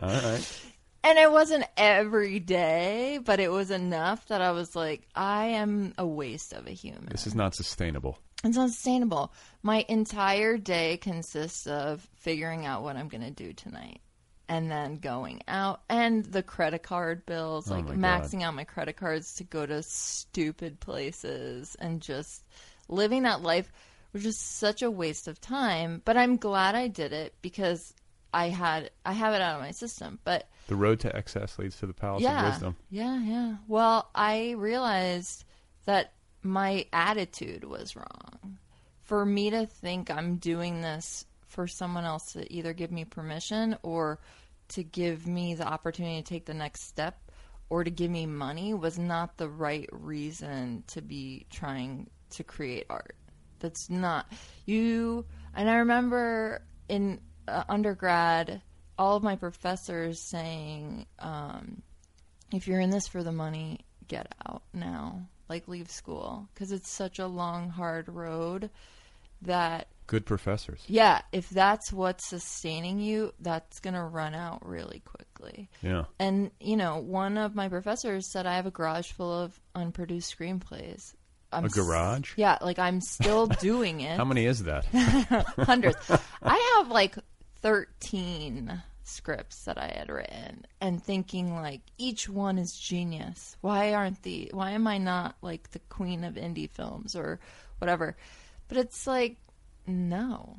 [0.03, 0.61] All right.
[1.05, 5.95] and it wasn't every day, but it was enough that I was like, I am
[5.99, 7.07] a waste of a human.
[7.11, 8.19] This is not sustainable.
[8.44, 9.33] It's unsustainable.
[9.62, 14.01] My entire day consists of figuring out what I'm going to do tonight
[14.49, 17.99] and then going out and the credit card bills, oh like Oh God.
[17.99, 22.44] maxing out my credit cards to go to stupid places and just
[22.88, 23.72] living that life,
[24.12, 26.01] which is such a waste of time.
[26.05, 27.92] But I'm glad I did it because
[28.33, 30.20] I had I have it out of my system.
[30.22, 32.77] But The road to excess leads to the palace yeah, of wisdom.
[32.90, 33.57] yeah, yeah.
[33.66, 35.44] Well, I realized
[35.87, 36.12] that
[36.47, 38.59] my attitude was wrong.
[39.03, 43.77] For me to think I'm doing this for someone else to either give me permission
[43.83, 44.19] or
[44.69, 47.31] to give me the opportunity to take the next step
[47.69, 52.87] or to give me money was not the right reason to be trying to create
[52.91, 53.17] art.
[53.59, 54.31] That's not
[54.65, 55.25] you.
[55.55, 58.61] And I remember in uh, undergrad,
[58.99, 61.83] all of my professors saying, um,
[62.53, 65.23] if you're in this for the money, get out now.
[65.49, 66.49] Like, leave school.
[66.55, 68.71] Because it's such a long, hard road
[69.43, 70.83] that, Good professors.
[70.87, 75.69] yeah, if that's what's sustaining you, that's going to run out really quickly.
[75.83, 76.05] Yeah.
[76.19, 80.37] And, you know, one of my professors said I have a garage full of unproduced
[80.37, 81.15] screenplays.
[81.53, 82.33] I'm A s- garage?
[82.37, 84.17] yeah, like I'm still doing it.
[84.17, 84.85] How many is that?
[85.59, 85.97] hundreds.
[86.43, 87.17] I have like
[87.63, 93.57] 13 scripts that I had written and thinking like each one is genius.
[93.61, 97.38] Why aren't the why am I not like the queen of indie films or
[97.79, 98.16] whatever?
[98.69, 99.37] But it's like
[99.87, 100.57] no.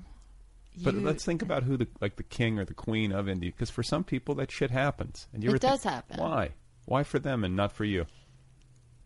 [0.84, 3.42] But You- let's think about who the like the king or the queen of indie,
[3.52, 6.20] because for some people that shit happens, and you It ever think, does happen.
[6.20, 6.52] Why?
[6.86, 8.06] Why for them and not for you?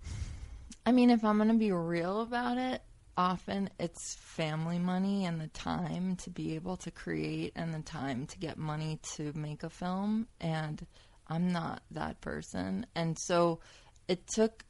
[0.85, 2.81] I mean, if I'm going to be real about it,
[3.17, 8.25] often it's family money and the time to be able to create and the time
[8.27, 10.27] to get money to make a film.
[10.39, 10.85] And
[11.27, 12.85] I'm not that person.
[12.95, 13.59] And so
[14.07, 14.63] it took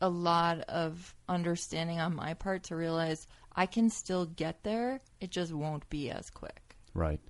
[0.00, 5.00] a lot of understanding on my part to realize I can still get there.
[5.20, 6.76] It just won't be as quick.
[6.92, 7.20] Right.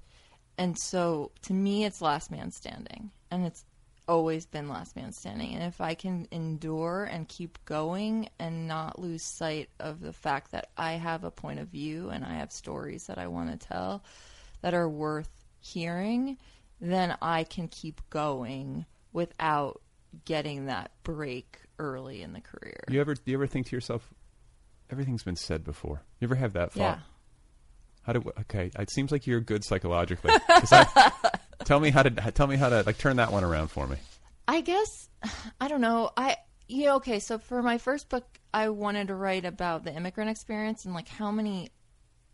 [0.58, 3.10] And so to me, it's last man standing.
[3.30, 3.64] And it's
[4.06, 5.54] always been last man standing.
[5.54, 10.52] And if I can endure and keep going and not lose sight of the fact
[10.52, 13.66] that I have a point of view and I have stories that I want to
[13.66, 14.04] tell
[14.60, 16.38] that are worth hearing,
[16.80, 19.80] then I can keep going without
[20.24, 22.84] getting that break early in the career.
[22.88, 24.12] You ever do you ever think to yourself,
[24.90, 26.02] everything's been said before.
[26.20, 26.80] You ever have that thought?
[26.80, 26.98] Yeah.
[28.02, 28.70] How do okay?
[28.78, 30.32] It seems like you're good psychologically.
[30.48, 31.12] I-
[31.64, 33.96] tell me how to tell me how to like turn that one around for me.
[34.46, 35.08] I guess
[35.60, 36.10] I don't know.
[36.16, 36.36] I
[36.68, 40.84] know, okay, so for my first book I wanted to write about the immigrant experience
[40.84, 41.70] and like how many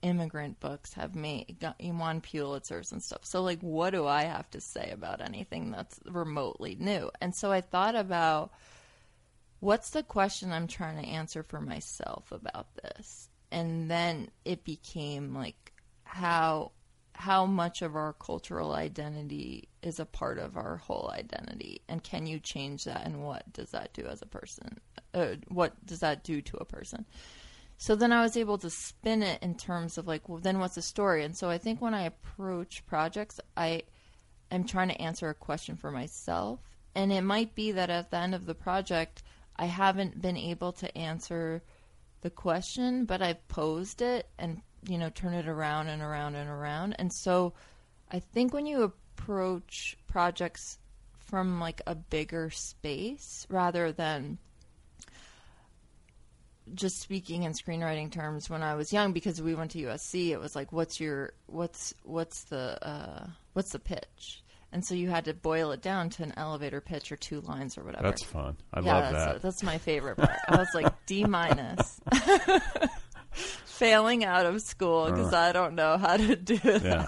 [0.03, 3.25] immigrant books have made won Pulitzers and stuff.
[3.25, 7.11] So like what do I have to say about anything that's remotely new?
[7.21, 8.53] And so I thought about
[9.61, 13.29] what's the question I'm trying to answer for myself about this?
[13.53, 15.73] And then it became like
[16.05, 16.73] how
[17.21, 22.27] how much of our cultural identity is a part of our whole identity and can
[22.27, 24.81] you change that and what does that do as a person
[25.13, 27.05] uh, what does that do to a person?
[27.79, 30.75] So then i was able to spin it in terms of like well then what's
[30.75, 31.25] the story?
[31.25, 33.83] And so i think when i approach projects i
[34.51, 36.61] am trying to answer a question for myself.
[36.95, 39.23] And it might be that at the end of the project
[39.57, 41.63] i haven't been able to answer
[42.23, 46.49] the question, but I've posed it and you know turn it around and around and
[46.49, 46.95] around.
[46.99, 47.55] And so
[48.11, 50.79] I think when you approach projects
[51.19, 54.39] from like a bigger space rather than
[56.75, 60.39] just speaking in screenwriting terms when I was young because we went to USC it
[60.39, 65.25] was like what's your what's what's the uh, what's the pitch and so you had
[65.25, 68.57] to boil it down to an elevator pitch or two lines or whatever That's fun.
[68.73, 69.43] I yeah, love that's, that.
[69.43, 70.39] that's my favorite part.
[70.49, 72.01] I was like D minus,
[73.33, 77.07] failing out of school because I don't know how to do yeah.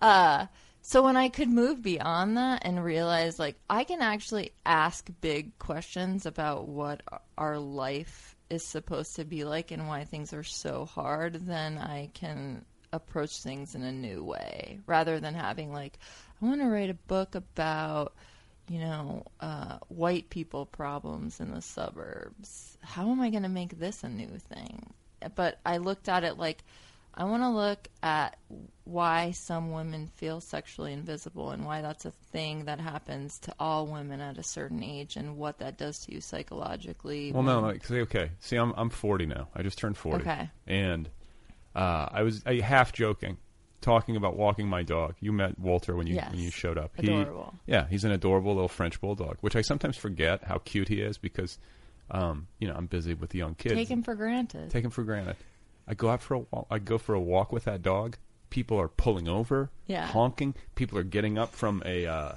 [0.00, 0.50] that.
[0.84, 5.56] So when I could move beyond that and realize like I can actually ask big
[5.58, 7.02] questions about what
[7.38, 12.10] our life is supposed to be like and why things are so hard, then I
[12.14, 15.98] can approach things in a new way rather than having like
[16.42, 18.14] I want to write a book about
[18.68, 22.78] you know, uh, white people problems in the suburbs.
[22.80, 24.94] How am I going to make this a new thing?
[25.34, 26.64] But I looked at it like
[27.14, 28.38] I want to look at
[28.84, 33.86] why some women feel sexually invisible and why that's a thing that happens to all
[33.86, 37.32] women at a certain age and what that does to you psychologically.
[37.32, 38.30] Well, no, say okay.
[38.40, 39.48] See, I'm I'm 40 now.
[39.54, 40.22] I just turned 40.
[40.22, 40.50] Okay.
[40.66, 41.08] And
[41.74, 43.36] uh, I was I, half joking,
[43.82, 45.16] talking about walking my dog.
[45.20, 46.30] You met Walter when you Yes.
[46.30, 46.92] when you showed up.
[46.98, 47.54] Adorable.
[47.66, 51.00] He, yeah, he's an adorable little French bulldog, which I sometimes forget how cute he
[51.02, 51.58] is because,
[52.10, 53.74] um, you know, I'm busy with the young kids.
[53.74, 54.70] Take him for granted.
[54.70, 55.36] Take him for granted.
[55.86, 56.66] I go out for a walk.
[56.70, 58.16] I go for a walk with that dog.
[58.50, 60.06] People are pulling over, Yeah.
[60.06, 60.54] honking.
[60.74, 62.32] People are getting up from a uh,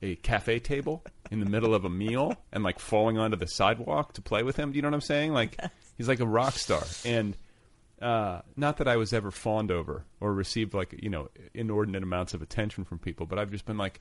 [0.00, 4.14] a cafe table in the middle of a meal and like falling onto the sidewalk
[4.14, 4.70] to play with him.
[4.72, 5.32] Do you know what I'm saying?
[5.32, 5.56] Like
[5.96, 6.82] he's like a rock star.
[7.04, 7.36] And
[8.00, 12.32] uh, not that I was ever fawned over or received like you know inordinate amounts
[12.32, 14.00] of attention from people, but I've just been like,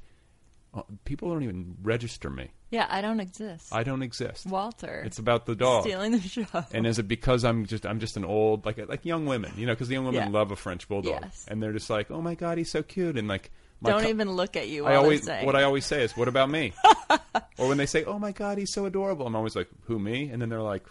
[0.73, 2.51] uh, people don't even register me.
[2.69, 3.73] Yeah, I don't exist.
[3.73, 4.45] I don't exist.
[4.45, 5.03] Walter.
[5.05, 5.83] It's about the dog.
[5.83, 6.45] stealing the show.
[6.73, 9.65] And is it because I'm just I'm just an old like like young women, you
[9.65, 10.29] know, because the young women Yeah.
[10.29, 11.45] love a French bulldog, Yes.
[11.47, 13.51] and they're just like, oh my god, he's so cute, and like
[13.83, 14.85] don't co- even look at you.
[14.85, 16.73] I always what I always say is, what about me?
[17.57, 20.29] or when they say, oh my god, he's so adorable, I'm always like, who me?
[20.29, 20.83] And then they're like,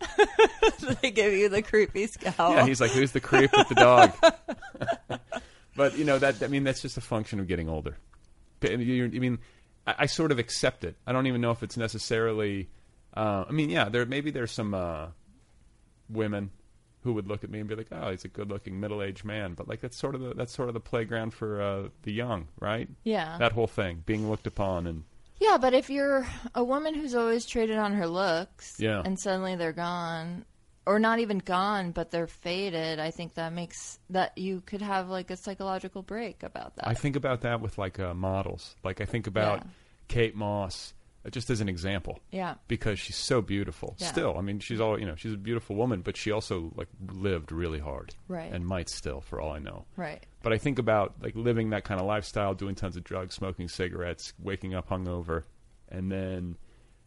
[1.02, 2.54] they give you the creepy scowl.
[2.54, 4.12] yeah, he's like, who's the creep with the dog?
[5.76, 7.96] but you know that I mean that's just a function of getting older.
[8.62, 9.38] You- I mean,
[9.86, 10.96] I, I sort of accept it.
[11.06, 12.68] I don't even know if it's necessarily.
[13.14, 15.08] Uh, I mean, yeah, there maybe there's some uh,
[16.08, 16.50] women
[17.04, 19.68] who would look at me and be like, "Oh, he's a good-looking middle-aged man," but
[19.68, 22.88] like that's sort of the that's sort of the playground for uh, the young, right?
[23.04, 23.36] Yeah.
[23.38, 25.04] that whole thing, being looked upon, and
[25.40, 29.02] Yeah, but if you're a woman who's always traded on her looks, Yeah.
[29.04, 30.44] and suddenly they're gone,
[30.86, 35.08] or not even gone, but they're faded, I think that makes that you could have
[35.08, 36.88] like a psychological break about that.
[36.88, 38.76] I think about that with like uh, models.
[38.82, 39.70] Like I think about Yeah.
[40.08, 40.92] Kate Moss,
[41.24, 42.18] uh, just as an example.
[42.32, 42.54] Yeah.
[42.66, 43.94] Because she's so beautiful.
[43.98, 44.08] Yeah.
[44.08, 45.14] Still, I mean, she's all you know.
[45.14, 48.14] She's a beautiful woman, but she also like lived really hard.
[48.28, 48.52] Right.
[48.52, 49.84] And might still, for all I know.
[49.96, 50.24] right.
[50.42, 53.68] But I think about like living that kind of lifestyle, doing tons of drugs, smoking
[53.68, 55.44] cigarettes, waking up hungover,
[55.88, 56.56] and then,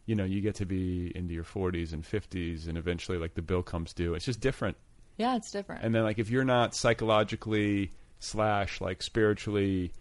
[0.06, 3.42] you know, you get to be into your 40s and 50s, and eventually, like the
[3.42, 4.14] bill comes due.
[4.14, 4.76] It's just different.
[5.18, 5.82] Yeah, it's different.
[5.84, 9.92] And then, like, if you're not psychologically slash like spiritually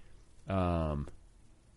[0.47, 1.07] um,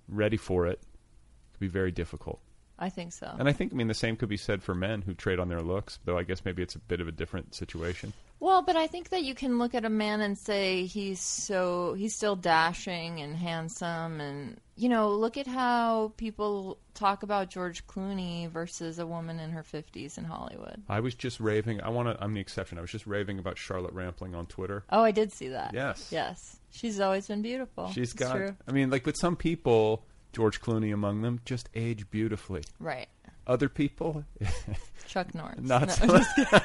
[0.08, 2.40] ready for it, it could be very difficult.
[2.78, 3.34] I think so.
[3.38, 5.48] And I think, I mean, the same could be said for men who trade on
[5.48, 8.12] their looks, though I guess maybe it's a bit of a different situation.
[8.40, 11.94] Well, but I think that you can look at a man and say he's so
[11.94, 17.84] he's still dashing and handsome and you know, look at how people talk about George
[17.88, 20.80] Clooney versus a woman in her 50s in Hollywood.
[20.88, 21.80] I was just raving.
[21.80, 22.22] I want to.
[22.22, 22.78] I'm the exception.
[22.78, 24.84] I was just raving about Charlotte Rampling on Twitter.
[24.90, 25.74] Oh, I did see that.
[25.74, 26.10] Yes.
[26.12, 26.60] Yes.
[26.70, 27.88] She's always been beautiful.
[27.88, 28.36] She's It's got.
[28.36, 28.54] true.
[28.68, 32.62] I mean, like with some people, George Clooney among them, just age beautifully.
[32.78, 33.08] Right.
[33.48, 34.24] Other people,
[35.08, 35.58] Chuck Norris.
[35.60, 36.58] not No, so.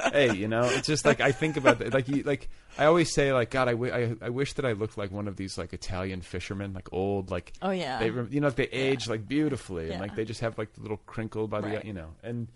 [0.12, 1.92] hey, you know, it's just like I think about that.
[1.92, 2.48] Like, you, like
[2.78, 5.28] I always say, like God, I, w- I, I wish that I looked like one
[5.28, 7.98] of these like Italian fishermen, like old, like Oh, yeah.
[7.98, 11.00] they, you know, they age like beautifully, and like they just have like the little
[11.06, 11.84] crinkle by the, Right.
[11.84, 12.48] you know, and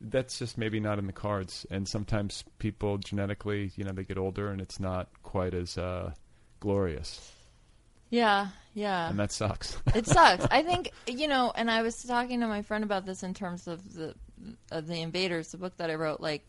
[0.00, 1.66] that's just maybe not in the cards.
[1.72, 6.12] And sometimes people genetically, you know, they get older, and it's not quite as uh,
[6.60, 7.32] glorious,
[8.10, 9.10] Yeah, yeah.
[9.10, 9.78] and that sucks.
[9.94, 10.46] it sucks.
[10.50, 13.66] I think you know, and I was talking to my friend about this in terms
[13.66, 14.14] of the
[14.70, 16.20] of the Invaders, the book that I wrote.
[16.20, 16.46] Like,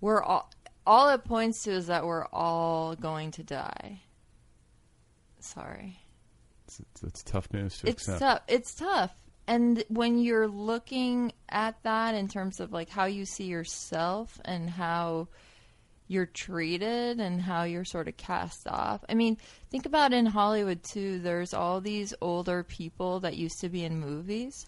[0.00, 0.50] we're all
[0.86, 4.00] all it points to is that we're all going to die.
[5.38, 5.98] Sorry,
[7.02, 8.20] it's, tough news to it's accept.
[8.20, 8.42] tough.
[8.48, 9.14] It's tough,
[9.46, 14.68] and when you're looking at that in terms of like how you see yourself and
[14.68, 15.28] how
[16.10, 19.04] you're treated and how you're sort of cast off.
[19.08, 19.36] I mean,
[19.70, 21.20] think about in Hollywood too.
[21.20, 24.66] There's all these older people that used to be in movies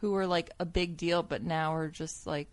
[0.00, 2.48] who were like a big deal, but now are just like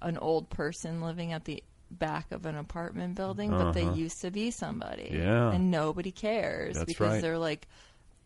[0.00, 3.96] an old person living at the back of an apartment building, but they Uh-huh.
[3.96, 5.10] used to be somebody.
[5.12, 5.50] Yeah.
[5.50, 7.20] And nobody cares That's because right.
[7.22, 7.66] they're like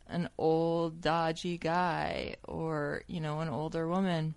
[0.09, 4.35] an old dodgy guy or you know an older woman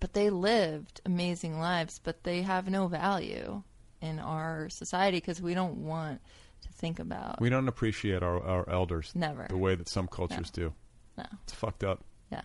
[0.00, 3.62] but they lived amazing lives but they have no value
[4.00, 6.20] in our society because we don't want
[6.62, 9.46] to think about We don't appreciate our, our elders Never.
[9.48, 10.72] the way that some cultures do.
[11.16, 12.04] no It's fucked up.
[12.32, 12.42] yeah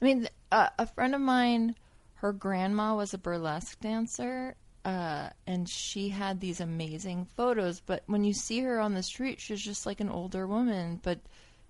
[0.00, 1.74] i mean uh, a friend of mine
[2.16, 4.54] her grandma was a burlesque dancer
[4.84, 9.40] uh, and she had these amazing photos but when you see her on the street
[9.40, 11.18] she's just like an older woman but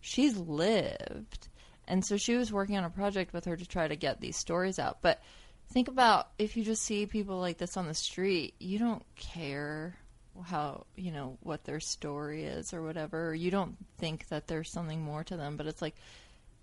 [0.01, 1.49] she's lived
[1.87, 4.37] and so she was working on a project with her to try to get these
[4.37, 5.23] stories out but
[5.75, 9.95] think about if you just see people like this on the street you don't care
[10.47, 15.03] how you know what their story is or whatever you don't think that there's something
[15.03, 15.95] more to them but it's like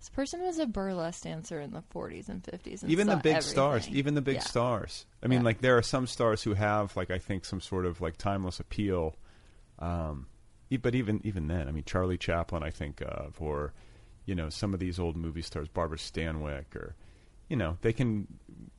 [0.00, 3.36] this person was a burlesque dancer in the 40s and 50s and even the big
[3.36, 3.52] everything.
[3.52, 4.40] stars, even the big Yeah.
[4.40, 5.06] stars.
[5.22, 5.44] I mean, Yeah.
[5.44, 8.58] like there are some stars who have, like I think, some sort of like timeless
[8.58, 9.14] appeal.
[9.78, 10.26] Um,
[10.82, 13.74] but even even then, I mean, Charlie Chaplin, I think of, or
[14.26, 16.96] you know, some of these old movie stars, Barbara Stanwyck, or
[17.48, 18.26] you know, they can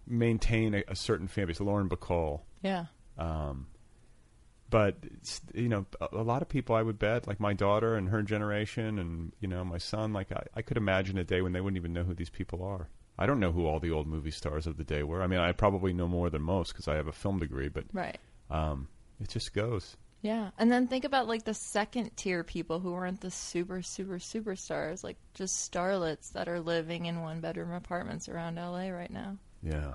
[0.08, 1.60] maintain a, a certain fan base.
[1.60, 2.42] Lauren Bacall.
[2.62, 2.86] yeah
[3.18, 3.68] Um,
[4.70, 4.98] but
[5.54, 8.24] you know, a, a lot of people I would bet, like my daughter and her
[8.24, 10.14] generation, and you know, my son.
[10.14, 12.64] Like I, I could imagine a day when they wouldn't even know who these people
[12.64, 12.90] are.
[13.18, 15.22] I don't know who all the old movie stars of the day were.
[15.22, 17.84] I mean, I probably know more than most because I have a film degree, but
[17.94, 18.18] right
[18.50, 18.88] um,
[19.22, 19.98] it just goes.
[20.22, 24.20] Yeah, and then think about like the second tier people who aren't the super super
[24.20, 29.38] superstars, like just starlets that are living in one bedroom apartments around LA right now.
[29.64, 29.94] Yeah.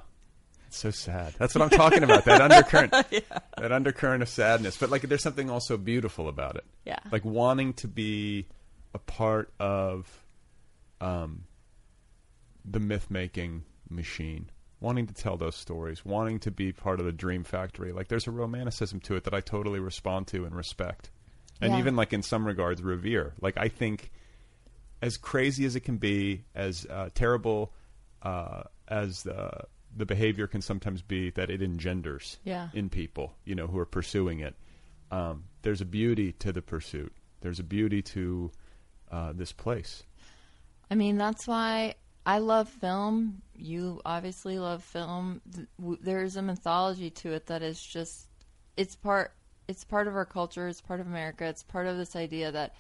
[0.69, 1.35] It's so sad.
[1.39, 2.25] That's what I'm talking about.
[2.27, 2.93] That undercurrent,
[3.57, 4.77] that undercurrent of sadness.
[4.77, 6.65] But like, there's something also beautiful about it.
[6.85, 6.99] Yeah.
[7.11, 8.49] Like wanting to be
[8.95, 10.07] a part of,
[11.01, 11.45] um,
[12.71, 14.51] the myth making machine,
[14.81, 17.93] wanting to tell those stories, wanting to be part of the dream factory.
[17.93, 21.11] Like, there's a romanticism to it that I totally respond to and respect,
[21.63, 21.79] and Yeah.
[21.79, 23.33] even like in some regards revere.
[23.41, 24.11] Like, I think
[25.01, 27.73] as crazy as it can be, as uh, terrible
[28.23, 29.51] uh, as the
[29.97, 32.69] the behavior can sometimes be that it engenders Yeah.
[32.75, 34.55] in people, you know, who are pursuing it.
[35.11, 37.13] Um, there's a beauty to the pursuit.
[37.41, 38.51] There's a beauty to
[39.11, 40.03] uh, this place.
[40.91, 41.95] I mean, that's why
[42.27, 43.41] I love film.
[43.57, 45.41] You obviously love film.
[45.79, 48.27] There's a mythology to it that is just
[48.77, 49.33] it's part
[49.69, 51.45] it's part of our culture, it's part of America.
[51.47, 52.75] It's part of this idea that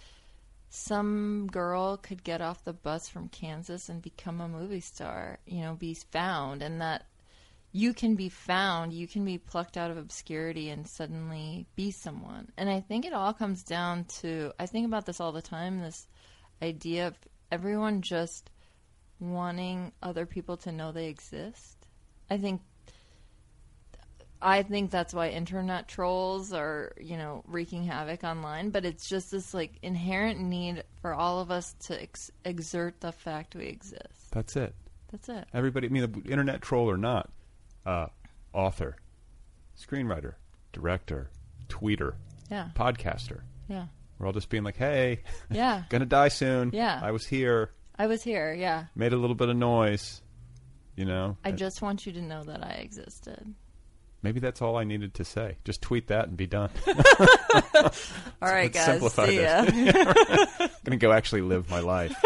[0.70, 5.62] some girl could get off the bus from Kansas and become a movie star, you
[5.62, 7.06] know, be found and that
[7.72, 12.50] you can be found, you can be plucked out of obscurity and suddenly be someone.
[12.56, 15.80] And I think it all comes down to I think about this all the time,
[15.80, 16.06] this
[16.62, 17.18] idea of
[17.50, 18.50] everyone just
[19.20, 21.86] wanting other people to know they exist.
[22.30, 22.60] I think
[24.40, 29.30] I think that's why internet trolls are, you know, wreaking havoc online, but it's just
[29.30, 34.30] this like inherent need for all of us to ex- exert the fact we exist.
[34.30, 34.74] That's it.
[35.10, 35.46] That's it.
[35.52, 37.30] Everybody, I mean, the internet troll or not,
[37.86, 38.06] uh,
[38.52, 38.96] author,
[39.80, 40.34] screenwriter,
[40.72, 41.30] director,
[41.68, 42.14] tweeter,
[42.50, 42.68] Yeah.
[42.74, 43.40] podcaster.
[43.68, 43.86] Yeah.
[44.18, 45.82] We're all just being like, hey, Yeah.
[45.90, 46.70] gonna die soon.
[46.72, 47.00] Yeah.
[47.02, 48.84] I was here, I was here, yeah.
[48.94, 50.22] made a little bit of noise.
[50.96, 53.54] You know, I just want you to know that I existed.
[54.22, 55.56] Maybe that's all I needed to say.
[55.64, 56.70] Just tweet that and be done.
[56.86, 57.92] All
[58.42, 58.84] right, guys.
[58.84, 59.62] simplify See ya.
[59.64, 60.70] this.
[60.84, 62.16] gonna go actually live my life.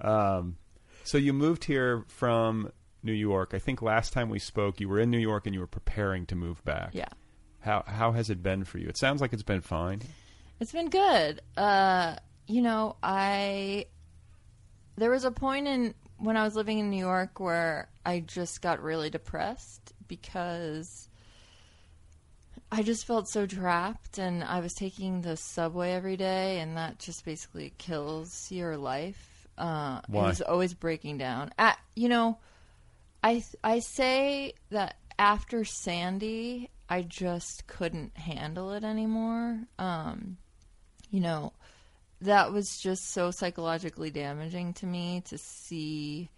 [0.00, 0.56] um,
[1.04, 2.70] so you moved here from
[3.02, 3.52] New York.
[3.54, 6.26] I think last time we spoke, you were in New York and you were preparing
[6.26, 6.90] to move back.
[6.92, 7.08] yeah.
[7.60, 8.88] How how has it been for you?
[8.88, 10.00] It sounds like it's been fine.
[10.60, 11.40] It's been good.
[11.56, 13.86] Uh, you know, I
[14.96, 18.62] there was a point in when I was living in New York where I just
[18.62, 21.08] got really depressed because
[22.70, 26.98] I just felt so trapped and I was taking the subway every day and that
[26.98, 29.48] just basically kills your life.
[29.56, 30.24] Uh Why?
[30.24, 31.50] it was always breaking down.
[31.58, 32.38] At, you know,
[33.24, 39.60] I I say that after Sandy, I just couldn't handle it anymore.
[39.78, 40.36] Um
[41.10, 41.54] you know,
[42.20, 46.28] that was just so psychologically damaging to me to see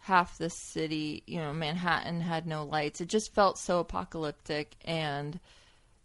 [0.00, 3.00] half the city, you know, Manhattan had no lights.
[3.00, 5.38] It just felt so apocalyptic and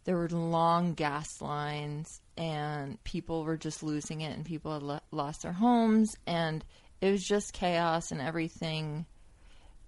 [0.04, 5.00] there were long gas lines and people were just losing it and people had lo-
[5.12, 6.64] lost their homes and
[7.02, 9.06] it was just chaos and everything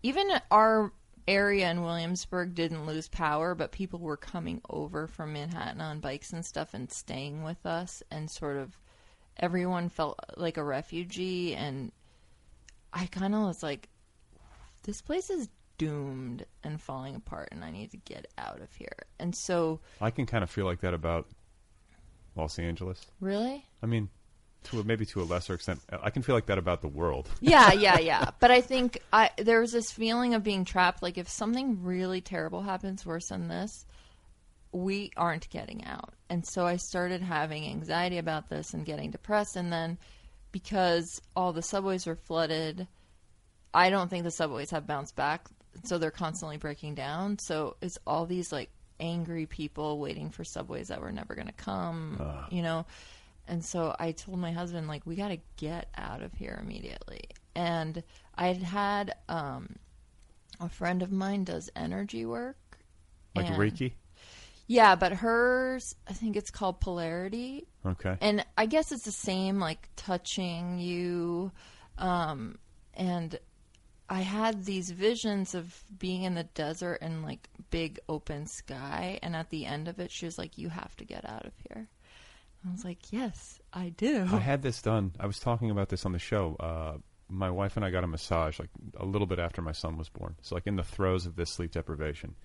[0.04, 0.92] even our
[1.28, 6.32] area in Williamsburg didn't lose power, but people were coming over from Manhattan on bikes
[6.32, 8.78] and stuff and staying with us, and sort of
[9.38, 11.54] everyone felt like a refugee.
[11.56, 11.92] And
[12.94, 13.90] I kind of was like,
[14.88, 19.06] this place is doomed and falling apart, and I need to get out of here.
[19.20, 21.28] And so, I can kind of feel like that about
[22.36, 23.06] Los Angeles.
[23.20, 24.10] really, I mean,
[24.64, 25.82] to a, maybe to a lesser extent.
[26.02, 27.30] I can feel like that about the world.
[27.42, 28.32] yeah, yeah, yeah.
[28.40, 31.04] But I think I there was this feeling of being trapped.
[31.04, 33.86] Like if something really terrible happens, worse than this,
[34.72, 36.14] we aren't getting out.
[36.30, 39.56] And so I started having anxiety about this and getting depressed.
[39.56, 39.98] And then
[40.52, 42.88] because all the subways were flooded,
[43.74, 45.48] I don't think the subways have bounced back.
[45.84, 47.38] So they're constantly breaking down.
[47.40, 51.54] So it's all these like angry people waiting for subways that were never going to
[51.54, 52.86] come, you know.
[53.48, 57.30] And so I told my husband, like, we got to get out of here immediately.
[57.56, 58.04] And
[58.36, 59.76] I had had um,
[60.60, 62.58] a friend of mine does energy work.
[63.36, 63.94] Like and- Reiki.
[64.70, 67.68] Yeah, but hers, I think it's called polarity.
[67.86, 68.18] Okay.
[68.20, 71.54] And I guess it's the same, like touching you.
[71.98, 72.58] Um,
[72.94, 73.40] and
[74.10, 79.20] I had these visions of being in the desert and like big open sky.
[79.22, 81.52] And at the end of it, she was like, You have to get out of
[81.68, 81.88] here.
[82.66, 84.28] I was like, Yes, I do.
[84.32, 85.14] I had this done.
[85.20, 86.56] I was talking about this on the show.
[86.60, 86.98] Uh,
[87.30, 90.10] my wife and I got a massage like a little bit after my son was
[90.10, 90.36] born.
[90.42, 92.36] So like in the throes of this sleep deprivation,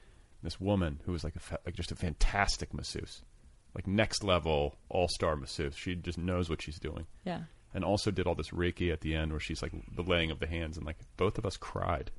[0.43, 3.23] this woman who was like a fa- like just a fantastic masseuse,
[3.75, 5.77] like next level all star masseuse.
[5.77, 7.07] She just knows what she's doing.
[7.25, 7.43] Yeah.
[7.75, 10.41] And also did all this Reiki at the end where she's like the laying of
[10.41, 12.11] the hands and like both of us cried.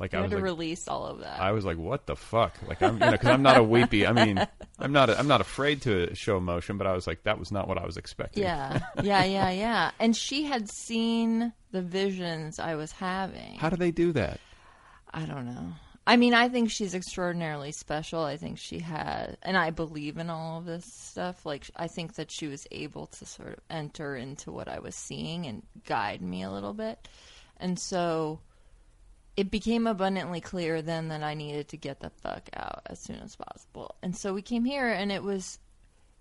[0.00, 1.38] Like You I had was to like, release all of that.
[1.40, 4.04] I was like, "What the fuck?" Like I'm, you know, because I'm not a weepy.
[4.08, 4.44] I mean,
[4.80, 5.08] I'm not.
[5.08, 7.86] I'm not afraid to show emotion, but I was like, that was not what I
[7.86, 8.42] was expecting.
[8.42, 9.90] yeah, yeah, yeah, yeah.
[10.00, 13.54] And she had seen the visions I was having.
[13.54, 14.40] How do they do that?
[15.12, 15.74] I don't know.
[16.06, 18.22] I mean, I think she's extraordinarily special.
[18.22, 21.46] I think she had, and I believe in all of this stuff.
[21.46, 24.94] Like, I think that she was able to sort of enter into what I was
[24.94, 27.08] seeing and guide me a little bit.
[27.56, 28.40] And so
[29.34, 33.20] it became abundantly clear then that I needed to get the fuck out as soon
[33.20, 33.96] as possible.
[34.02, 35.58] And so we came here, and it was,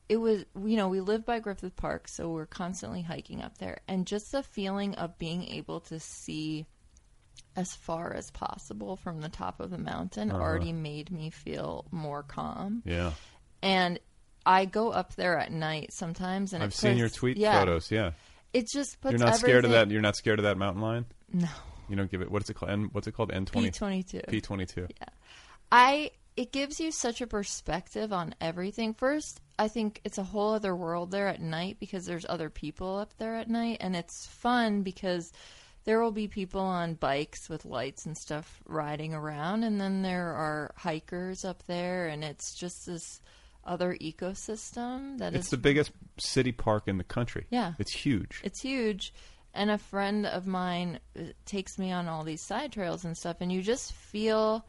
[0.07, 3.79] it was, you know, we live by Griffith Park, so we're constantly hiking up there.
[3.89, 6.67] And just the feeling of being able to see
[7.55, 10.41] as far as possible from the top of the mountain uh-huh.
[10.41, 12.81] already made me feel more calm.
[12.85, 13.11] Yeah,
[13.61, 13.99] And
[14.45, 17.91] I go up there at night sometimes, and I've seen your tweet yeah, photos.
[17.91, 18.11] Yeah,
[18.53, 19.89] It just puts you're not scared of that.
[19.89, 21.05] You're not scared of that mountain lion.
[21.31, 21.47] No,
[21.89, 22.29] You don't give it.
[22.31, 22.71] What's it called?
[22.71, 23.31] N, what's it called?
[23.31, 23.69] N twenty.
[23.69, 24.21] P twenty two.
[24.27, 24.87] P twenty two.
[24.99, 25.07] Yeah.
[25.71, 28.93] I it gives you such a perspective on everything.
[28.93, 32.97] First, I think it's a whole other world there at night because there's other people
[32.97, 35.31] up there at night and it's fun because
[35.85, 40.33] there will be people on bikes with lights and stuff riding around and then there
[40.33, 43.21] are hikers up there and it's just this
[43.65, 47.45] other ecosystem that It's is the biggest city park in the country.
[47.49, 47.73] Yeah.
[47.79, 48.41] it's huge.
[48.43, 49.13] it's huge.
[49.53, 53.37] And a friend of mine uh, takes me on all these side trails and stuff,
[53.39, 54.65] and you just feel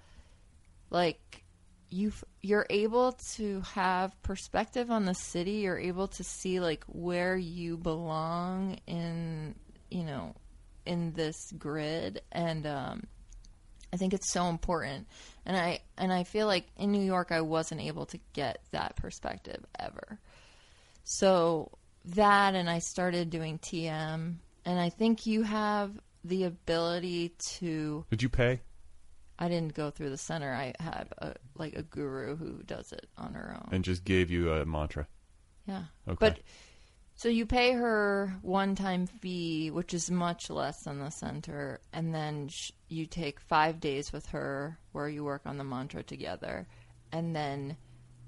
[0.91, 1.43] like
[1.89, 2.13] you
[2.43, 5.53] you're able to have perspective on the city.
[5.53, 9.55] You're able to see like where you belong in
[9.91, 10.35] you know
[10.87, 13.05] in this grid, and um,
[13.93, 15.07] I think it's so important.
[15.47, 18.97] And I and I feel like in New York, I wasn't able to get that
[18.97, 20.19] perspective ever.
[21.05, 21.71] So
[22.07, 25.93] that, and I started doing TM, and I think you have
[26.25, 28.05] the ability to.
[28.11, 28.61] Did you pay?
[29.39, 30.53] I didn't go through the center.
[30.53, 33.69] I had a, like a guru who does it on her own.
[33.73, 35.09] And just gave you a mantra.
[35.67, 36.17] yeah, Okay.
[36.21, 36.39] but
[37.15, 42.49] so you pay her one-time fee, which is much less than the center, and then
[42.49, 46.67] sh- you take five days with her where you work on the mantra together,
[47.13, 47.77] and then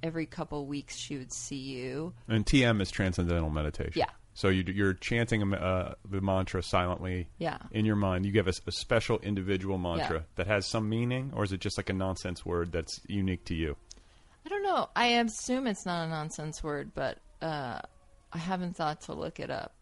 [0.02, 2.12] every couple weeks she would see you.
[2.28, 3.92] And TM is transcendental meditation.
[3.96, 4.10] Yeah.
[4.34, 7.56] So you, you're chanting uh, the mantra silently Yeah.
[7.72, 8.26] in your mind.
[8.26, 10.22] You give us a, special individual mantra Yeah.
[10.36, 13.54] that has some meaning, or is it just like a nonsense word that's unique to
[13.54, 13.76] you?
[14.44, 14.90] I don't know.
[14.94, 17.80] I assume it's not a nonsense word, but uh,
[18.36, 19.72] I haven't thought to look it up.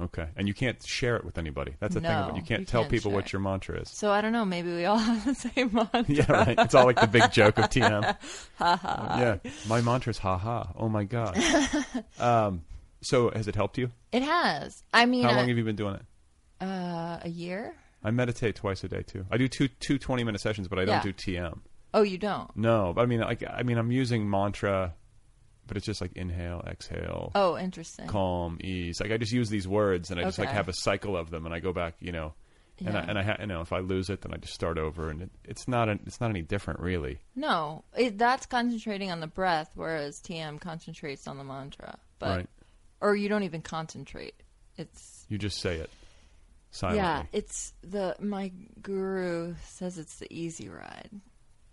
[0.00, 0.28] Okay.
[0.36, 1.74] And you can't share it with anybody.
[1.80, 2.38] That's the thing about No, it.
[2.38, 3.32] You can't you tell can't people what it.
[3.32, 3.90] your mantra is.
[3.90, 4.44] So I don't know.
[4.44, 6.04] Maybe we all have the same mantra.
[6.06, 6.56] Yeah, right.
[6.56, 8.04] It's all like the big joke of TM.
[8.56, 9.16] ha ha.
[9.18, 10.68] yeah, my mantra's ha ha.
[10.76, 11.36] Oh my god.
[12.20, 12.62] um,
[13.02, 13.90] so has it helped you?
[14.12, 14.84] It has.
[14.94, 16.02] I mean, How I- long have you been doing it?
[16.60, 17.74] uh, a year?
[18.04, 19.26] I meditate twice a day too.
[19.32, 21.12] I do two two 20 minute sessions, but I don't Yeah.
[21.12, 21.58] do TM.
[21.94, 22.54] Oh, you don't?
[22.56, 24.94] No, but I mean, like, I mean, I'm using mantra,
[25.68, 28.06] but it's just like inhale, exhale, Oh, interesting.
[28.08, 29.00] calm, ease.
[29.00, 31.46] Like I just use these words, and I just like have a cycle of them,
[31.46, 32.34] and I go back, you know,
[32.84, 33.06] and I, Yeah.
[33.10, 35.22] and I, ha- you know, if I lose it, then I just start over, and
[35.22, 37.18] it, it's not, a, it's not any different, really.
[37.36, 41.98] No, it, that's concentrating on the breath, whereas TM concentrates on the mantra.
[42.18, 42.46] But Right.
[43.00, 44.34] or you don't even concentrate.
[44.76, 45.90] It's You just say it
[46.70, 47.02] silently.
[47.02, 48.52] yeah, it's the my
[48.82, 51.10] guru says it's the easy ride.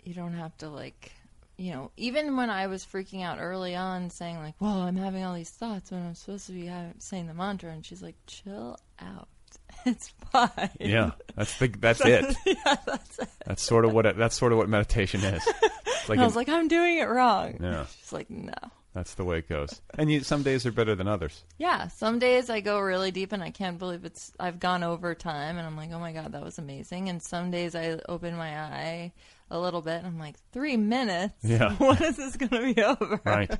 [0.03, 1.11] You don't have to like
[1.57, 5.23] you know, even when I was freaking out early on, saying like, "Well, I'm having
[5.23, 8.15] all these thoughts when I'm supposed to be having, saying the mantra," and she's like,
[8.27, 9.27] "Chill out,
[9.85, 12.35] it's fine." Yeah, that's the that's it.
[12.45, 13.29] yeah, that's it.
[13.45, 15.45] That's sort of what it, that's sort of what meditation is.
[15.47, 17.85] It's like And I an- was like, "I'm doing it wrong." Yeah.
[17.99, 18.53] She's like, "No."
[18.93, 19.81] that's the way it goes.
[19.97, 21.43] And you, some days are better than others.
[21.57, 25.13] Yeah, some days I go really deep and I can't believe it's I've gone over
[25.13, 28.37] time and I'm like, "Oh my god, that was amazing." And some days I open
[28.37, 29.11] my eye
[29.49, 31.35] a little bit I'm like, three minutes?
[31.43, 31.73] Yeah.
[31.77, 33.51] when is this going to be over?" Right.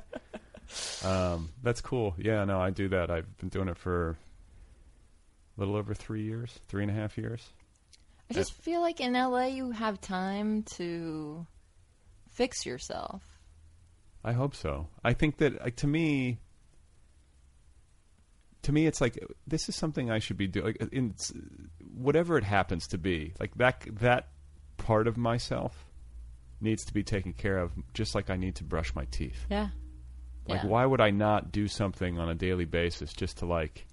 [1.04, 2.14] um, that's cool.
[2.18, 3.10] Yeah, no, I do that.
[3.10, 4.10] I've been doing it for
[5.56, 7.46] a little over three years, three and a half years.
[8.30, 11.46] I just feel like in LA you have time to
[12.30, 13.22] fix yourself.
[14.24, 14.88] I hope so.
[15.04, 16.40] I think that like, to me,
[18.62, 20.66] to me, it's like this is something I should be doing.
[20.80, 21.14] Like, in
[21.94, 24.28] whatever it happens to be, like that that
[24.76, 25.90] part of myself
[26.60, 29.46] needs to be taken care of, just like I need to brush my teeth.
[29.50, 29.68] Yeah.
[30.48, 30.68] Like, Yeah.
[30.68, 33.86] why would I not do something on a daily basis just to like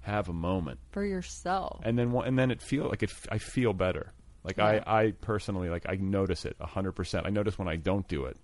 [0.00, 0.80] have a moment?
[0.90, 1.80] For yourself.
[1.84, 4.12] and then and then it feel like it I feel better.
[4.42, 4.82] Like Yeah.
[4.86, 7.26] I I personally like I notice it a hundred percent.
[7.26, 8.36] I notice when I don't do it,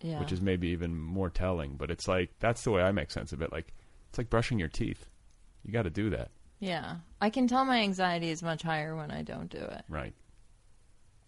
[0.00, 0.20] Yeah.
[0.20, 1.76] which is maybe even more telling.
[1.76, 3.52] But it's like that's the way I make sense of it.
[3.52, 3.72] Like
[4.10, 5.08] it's like brushing your teeth.
[5.64, 6.96] You got to do that, Yeah.
[7.20, 9.84] I can tell my anxiety is much higher when I don't do it.
[9.88, 10.12] right?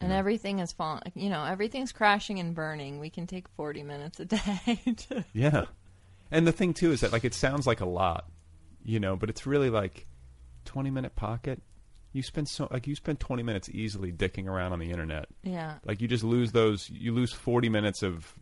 [0.05, 3.01] And everything is falling, you know, everything's crashing and burning.
[3.01, 5.65] We can take 40 minutes a day to Yeah.
[6.31, 8.29] And the thing too is that like it sounds like a lot,
[8.85, 10.07] you know, but it's really like
[10.65, 11.63] twenty minute pocket.
[12.13, 15.27] You spend so like you spend twenty minutes easily dicking around on the internet.
[15.43, 15.75] Yeah.
[15.85, 16.91] Like you just lose those.
[16.91, 18.35] You lose forty minutes of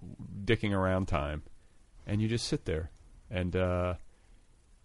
[0.45, 1.43] dicking around time,
[2.07, 2.91] and you just sit there,
[3.31, 3.95] and uh,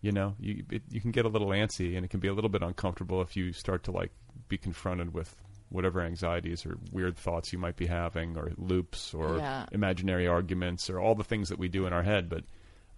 [0.02, 2.34] you know you it, you can get a little antsy, and it can be a
[2.34, 4.12] little bit uncomfortable if you start to like
[4.50, 5.36] be confronted with
[5.70, 9.66] whatever anxieties or weird thoughts you might be having, or loops, or Yeah.
[9.72, 12.30] imaginary arguments, or all the things that we do in our head.
[12.30, 12.44] But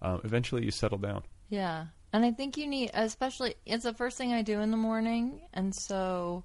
[0.02, 1.22] um, eventually, you settle down.
[1.48, 1.86] Yeah.
[2.12, 5.40] And I think you need, especially, it's the first thing I do in the morning.
[5.52, 6.44] And so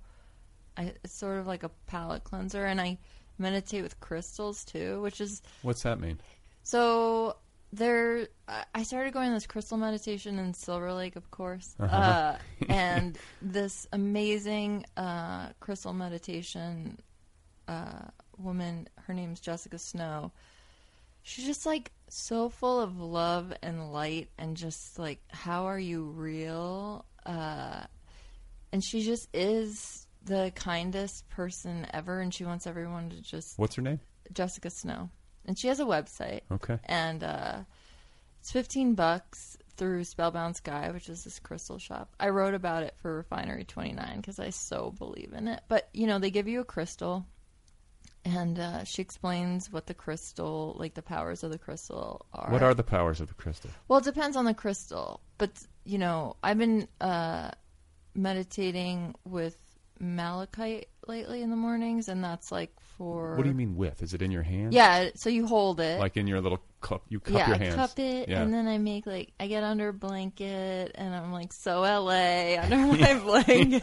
[0.77, 2.65] I, it's sort of like a palate cleanser.
[2.65, 2.97] And I
[3.37, 6.19] meditate with crystals too, which is What's that mean?
[6.63, 7.35] so
[7.77, 8.27] there.
[8.47, 11.75] I- started going on this crystal meditation in Silver Lake, of course.
[11.79, 11.95] Uh-huh.
[11.95, 12.37] uh
[12.69, 16.99] and this amazing uh, crystal meditation
[17.67, 18.05] uh,
[18.37, 20.31] woman, her name's Jessica Snow.
[21.23, 26.03] She's just like so full of love and light and just like how are you
[26.03, 27.81] real uh
[28.71, 33.75] and she just is the kindest person ever and she wants everyone to just What's
[33.75, 33.99] her name?
[34.33, 35.09] Jessica Snow
[35.45, 36.79] and she has a website Okay.
[36.85, 37.59] and uh
[38.39, 42.13] it's 15 bucks through Spellbound Sky, which is this crystal shop.
[42.19, 45.61] I wrote about it for Refinery 29 because I so believe in it.
[45.67, 47.25] But, you know, they give you a crystal
[48.23, 52.51] and uh, she explains what the crystal, like the powers of the crystal are.
[52.51, 53.71] What are the powers of the crystal?
[53.87, 55.21] Well, it depends on the crystal.
[55.39, 55.51] But,
[55.83, 57.49] you know, I've been uh,
[58.13, 59.57] meditating with
[59.99, 63.35] malachite lately in the mornings, and that's like for.
[63.35, 64.01] What do you mean with?
[64.01, 64.73] Is it in your hand?
[64.73, 65.99] Yeah, so you hold it.
[65.99, 67.75] Like in your little cup, you cup yeah, your I hands.
[67.75, 68.41] cup it, Yeah.
[68.41, 72.57] and then I make like I get under a blanket, and I'm like so LA
[72.61, 73.81] under my blanket,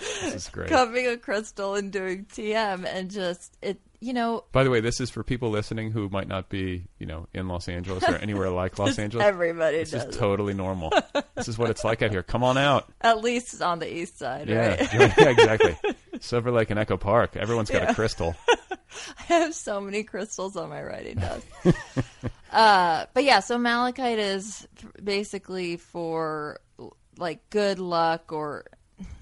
[0.00, 0.68] This is great.
[0.68, 5.00] cupping a crystal and doing TM, and just it, you know, By the way, this
[5.00, 8.50] is for people listening who might not be, you know, in Los Angeles or anywhere
[8.50, 9.24] like Los Angeles.
[9.24, 10.92] everybody this does is tony normal.
[11.34, 12.22] this is what it's like out here.
[12.22, 12.92] Come on out.
[13.00, 14.94] at least on the east side, Yeah, right?
[15.18, 15.76] yeah, exactly.
[16.20, 17.36] Silver Lake and Echo Park.
[17.36, 18.34] Everyone's got a crystal.
[19.18, 21.46] I have so many crystals on my writing desk.
[22.52, 24.66] uh, but yeah, so malachite is
[25.02, 26.60] basically for
[27.18, 28.66] like good luck or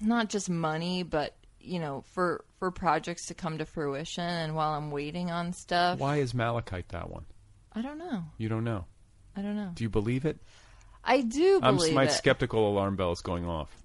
[0.01, 4.23] not just money, but you know, for for projects to come to fruition.
[4.23, 7.25] And while I'm waiting on stuff, Why is malachite that one?
[7.73, 8.23] I don't know.
[8.37, 8.85] You don't know.
[9.35, 9.71] I don't know.
[9.73, 10.37] Do you believe it?
[11.03, 12.11] I do I'm my it.
[12.11, 13.75] skeptical alarm bell is going off.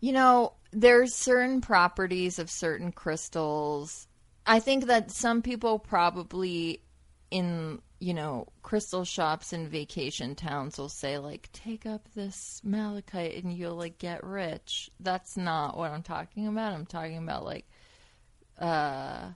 [0.00, 4.06] You know, there's certain properties of certain crystals.
[4.46, 6.82] I think that some people probably
[7.30, 13.42] in, you know, crystal shops in vacation towns will say like take up this malachite
[13.42, 14.90] and you'll like get rich.
[15.00, 16.72] That's not what I'm talking about.
[16.72, 17.66] I'm talking about like
[18.58, 19.30] uh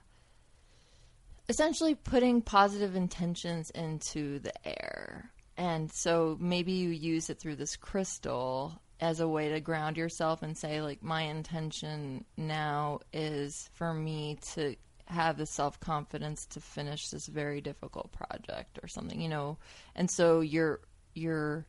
[1.47, 5.31] essentially putting positive intentions into the air.
[5.57, 10.41] And so maybe you use it through this crystal as a way to ground yourself
[10.41, 14.75] and say, like, my intention now is for me to
[15.07, 19.57] have the self confidence to finish this very difficult project or something, you know.
[19.95, 20.79] And so you're
[21.13, 21.65] you're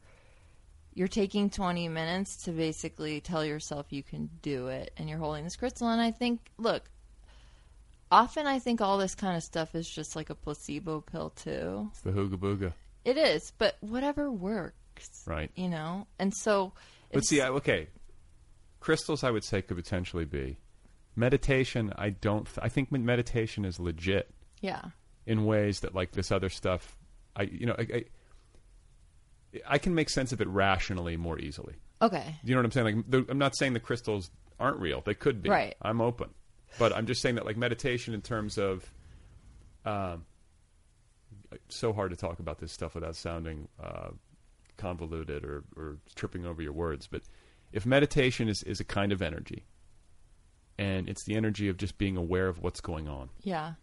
[0.94, 5.44] you're taking 20 minutes to basically tell yourself you can do it and you're holding
[5.44, 6.88] this crystal and I think look
[8.10, 11.88] often I think all this kind of stuff is just like a placebo pill too.
[11.90, 12.72] It's the hooga booga.
[13.04, 15.50] It is, but whatever works, Right.
[15.54, 16.06] you know.
[16.18, 16.72] And so,
[17.12, 17.88] But see, I, okay,
[18.80, 20.58] crystals I would say could potentially be
[21.14, 21.92] meditation.
[21.96, 22.46] I don't.
[22.46, 24.30] Th- I think meditation is legit
[24.60, 24.82] yeah,
[25.26, 26.96] in ways that like this other stuff.
[27.34, 28.04] I you know I, I,
[29.66, 31.74] I can make sense of it rationally more easily.
[32.02, 32.96] okay, Do You know what I'm saying?
[32.96, 34.30] Like, the, I'm not saying the crystals
[34.60, 35.00] aren't real.
[35.00, 35.50] They could be.
[35.50, 35.74] Right.
[35.82, 36.30] I'm open,
[36.78, 38.90] but I'm just saying that like meditation in terms of.
[39.84, 40.24] Um,
[41.68, 44.08] so hard to talk about this stuff without sounding uh,
[44.76, 47.06] convoluted or, or tripping over your words.
[47.06, 47.22] But
[47.72, 49.64] if meditation is, is a kind of energy,
[50.78, 53.74] and it's the energy of just being aware of what's going on, yeah,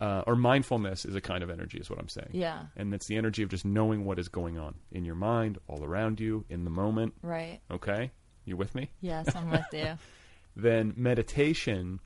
[0.00, 2.30] uh, or mindfulness is a kind of energy, is what I'm saying.
[2.32, 5.58] yeah, And it's the energy of just knowing what is going on in your mind,
[5.66, 7.14] all around you, in the moment.
[7.22, 7.58] right.
[7.70, 8.12] Okay?
[8.44, 8.90] You with me?
[9.00, 9.98] Yes, I'm with you.
[10.56, 12.00] Then meditation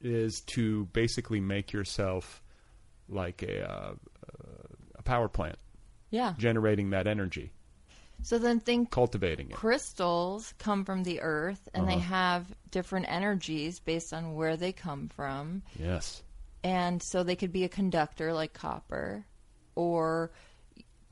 [0.00, 2.42] is to basically make yourself
[3.08, 3.92] like a, uh,
[4.96, 5.58] a power plant,
[6.12, 6.34] Yeah.
[6.38, 7.50] generating that energy,
[8.22, 9.56] So then think cultivating it.
[9.56, 12.02] crystals come from the earth and they Uh-huh.
[12.14, 15.62] have different energies based on where they come from.
[15.76, 16.22] Yes.
[16.62, 19.24] And so they could be a conductor like copper
[19.74, 20.30] or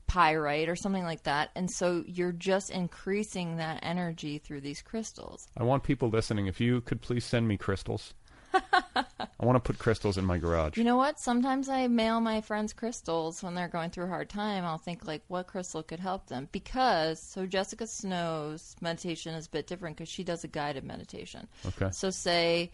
[0.07, 1.49] pyrite or something like that.
[1.55, 5.47] And so you're just increasing that energy through these crystals.
[5.57, 8.13] I want people listening, if you could please send me crystals.
[8.53, 10.77] I want to put crystals in my garage.
[10.77, 11.19] You know what?
[11.19, 14.63] Sometimes I mail my friends crystals when they're going through a hard time.
[14.65, 16.47] I'll think like, what crystal could help them?
[16.51, 21.47] Because so Jessica Snow's meditation is a bit different because she does a guided meditation.
[21.65, 21.89] Okay.
[21.91, 22.71] So say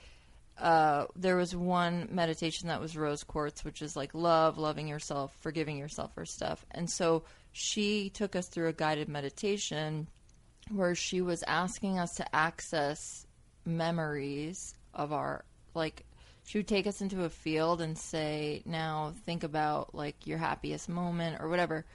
[0.58, 5.36] uh, there was one meditation that was rose quartz, which is like love, loving yourself,
[5.40, 6.66] forgiving yourself for stuff.
[6.72, 10.08] And so she took us through a guided meditation
[10.72, 13.26] where she was asking us to access
[13.66, 15.46] memories of our
[15.78, 16.04] like
[16.46, 20.90] she would take us into a field and say now think about like your happiest
[20.90, 21.86] moment or whatever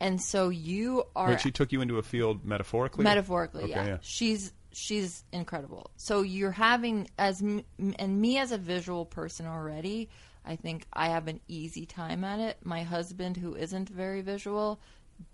[0.00, 3.04] and so you are Wait, she took you into a field metaphorically?
[3.04, 3.86] metaphorically Okay, yeah.
[3.86, 3.96] yeah.
[4.00, 10.08] she's she's incredible so you're having as and me as a visual person already
[10.46, 14.80] i think i have an easy time at it my husband who isn't very visual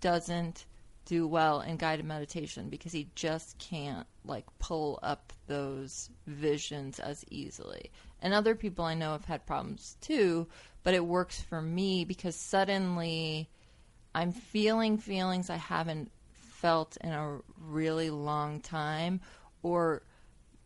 [0.01, 0.65] doesn't
[1.07, 7.25] do well in guided meditation because he just can't like pull up those visions as
[7.31, 7.89] easily
[8.21, 10.47] and other people i know have had problems too
[10.83, 13.49] but it works for me because suddenly
[14.17, 19.21] I'm feeling feelings I haven't felt in a really long time,
[19.61, 20.01] or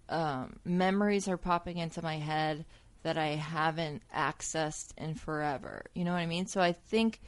[0.07, 2.65] um, memories are popping into my head
[3.03, 5.83] that I haven't accessed in forever.
[5.93, 6.45] You know what I mean?
[6.45, 7.19] So I think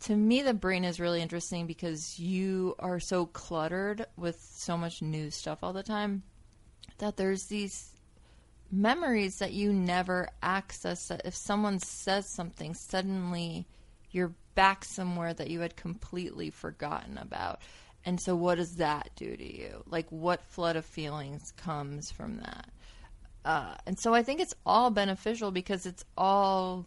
[0.00, 5.02] to me, the brain is really interesting because you are so cluttered with so much
[5.02, 6.22] new stuff all the time
[6.98, 7.90] that there's these
[8.70, 13.66] memories that you never access that if someone says something suddenly
[14.10, 17.60] you're back somewhere that you had completely forgotten about.
[18.04, 19.82] And so what does that do to you?
[19.86, 22.68] Like what flood of feelings comes from that?
[23.44, 26.86] Uh, and so i think it's all beneficial because it's all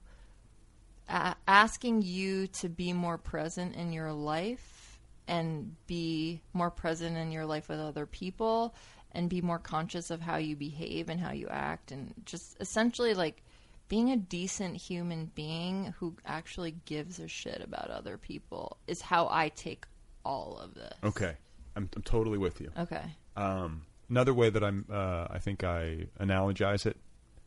[1.09, 7.31] a- asking you to be more present in your life and be more present in
[7.31, 8.73] your life with other people
[9.11, 13.13] and be more conscious of how you behave and how you act and just essentially
[13.13, 13.43] like
[13.89, 19.27] being a decent human being who actually gives a shit about other people is how
[19.29, 19.85] I take
[20.25, 20.93] all of this.
[21.03, 21.35] Okay.
[21.75, 22.71] I'm, I'm totally with you.
[22.77, 23.03] Okay.
[23.35, 26.97] Um, another way that I'm, uh, I think I analogize it,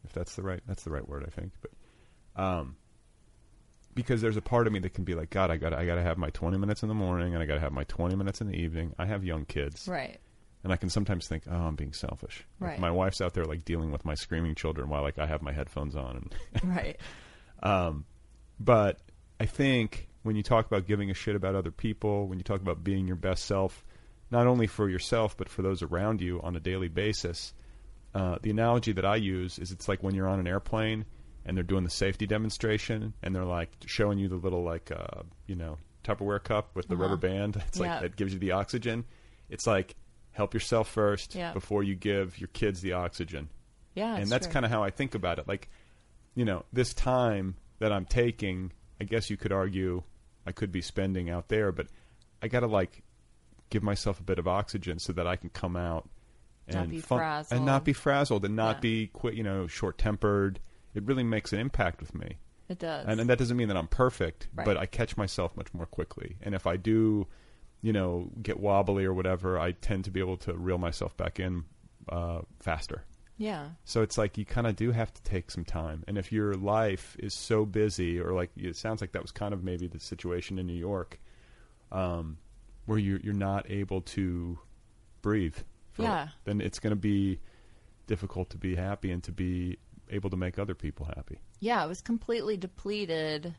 [0.04, 1.52] if that's the right, that's the right word, I think.
[1.60, 2.76] But, um,
[3.94, 5.96] because there's a part of me that can be like, God, I got, I got
[5.96, 8.14] to have my 20 minutes in the morning, and I got to have my 20
[8.16, 8.94] minutes in the evening.
[8.98, 10.18] I have young kids, Right.
[10.64, 12.44] and I can sometimes think, oh, I'm being selfish.
[12.60, 15.42] Like, my wife's out there like dealing with my screaming children while like I have
[15.42, 16.34] my headphones on, and
[16.76, 16.96] Right.
[17.62, 18.04] um,
[18.58, 19.00] but
[19.38, 22.60] I think when you talk about giving a shit about other people, when you talk
[22.60, 23.84] about being your best self,
[24.30, 27.54] not only for yourself but for those around you on a daily basis,
[28.14, 31.06] uh, the analogy that I use is it's like when you're on an airplane
[31.44, 35.22] and they're doing the safety demonstration and they're like showing you the little like uh,
[35.46, 37.02] you know Tupperware cup with the Uh-huh.
[37.02, 37.56] rubber band.
[37.68, 39.04] It's like that gives you the oxygen.
[39.48, 39.94] It's like
[40.32, 41.52] help yourself first Yeah.
[41.52, 43.48] before you give your kids the oxygen
[43.94, 44.16] Yeah.
[44.16, 45.46] and that's kind of how I think about it.
[45.48, 45.68] Like,
[46.34, 50.02] you know, this time that I'm taking, I guess you could argue
[50.46, 51.88] I could be spending out there, but
[52.42, 53.02] I got to like
[53.68, 56.08] give myself a bit of oxygen so that I can come out
[56.66, 57.56] and Not be fun- frazzled.
[57.56, 58.80] and not be frazzled and not Yeah.
[58.80, 60.60] be quit, you know, short tempered.
[60.94, 62.38] It really makes an impact with me.
[62.68, 63.04] It does.
[63.08, 64.64] And, and that doesn't mean that I'm perfect, Right.
[64.64, 66.36] but I catch myself much more quickly.
[66.42, 67.26] And if I do,
[67.82, 71.40] you know, get wobbly or whatever, I tend to be able to reel myself back
[71.40, 71.64] in
[72.08, 73.04] uh, faster.
[73.38, 73.70] Yeah.
[73.84, 76.04] So it's like you kind of do have to take some time.
[76.06, 79.54] And if your life is so busy, or like it sounds like that was kind
[79.54, 81.18] of maybe the situation in New York,
[81.90, 82.36] um,
[82.86, 84.58] where you're you're not able to
[85.22, 85.56] breathe,
[85.92, 86.28] for- Yeah.
[86.44, 87.40] then it's going to be
[88.06, 89.78] difficult to be happy and to be
[90.10, 91.38] able to make other people happy.
[91.60, 93.54] yeah, I was completely depleted